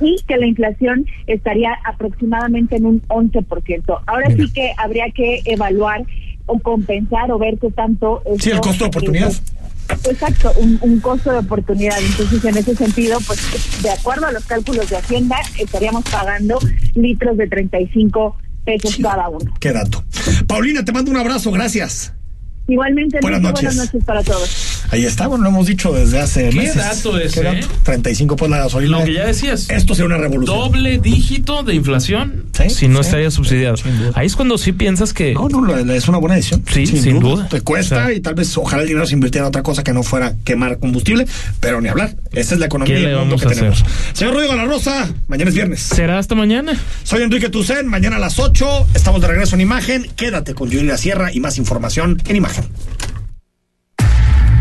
[0.02, 4.00] y que la inflación estaría aproximadamente en un 11%.
[4.06, 6.06] Ahora sí que habría que evaluar
[6.48, 8.24] o compensar o ver qué tanto...
[8.40, 9.32] Sí, el costo de oportunidad.
[10.10, 11.98] Exacto, un, un costo de oportunidad.
[12.00, 13.40] Entonces, en ese sentido, pues,
[13.82, 16.60] de acuerdo a los cálculos de Hacienda, estaríamos pagando
[16.96, 18.36] litros de 35
[18.66, 19.50] pesos cada uno.
[19.60, 20.04] Qué dato.
[20.48, 22.14] Paulina, te mando un abrazo, gracias.
[22.68, 23.62] Igualmente, Buenas noches.
[23.64, 24.77] buenas noches para todos.
[24.92, 26.76] Ahí está, bueno, lo hemos dicho desde hace ¿Qué meses.
[26.78, 27.66] dato ese, ¿Qué eh?
[27.84, 29.00] 35 pues la gasolina.
[29.00, 29.70] Lo que ya decías.
[29.70, 30.58] Esto será una revolución.
[30.58, 33.76] Doble dígito de inflación si no estaría subsidiado.
[34.14, 35.34] Ahí es cuando sí piensas que.
[35.34, 36.64] No, no, es una buena decisión.
[36.72, 37.48] Sí, sin, duda.
[37.50, 39.84] Te cuesta O sea, y tal vez ojalá el dinero se invirtiera en otra cosa
[39.84, 41.26] que no fuera quemar combustible,
[41.60, 42.16] pero ni hablar.
[42.32, 43.58] Esa es la economía ¿Qué y le el mundo vamos que hacer?
[43.58, 43.84] tenemos.
[44.14, 45.82] Señor Rodrigo La Rosa, mañana es viernes.
[45.82, 46.74] ¿Será hasta mañana?
[47.04, 50.08] Soy Enrique Tucen, mañana a las 8 estamos de regreso en Imagen.
[50.16, 52.66] Quédate con Julia Sierra y más información en Imagen.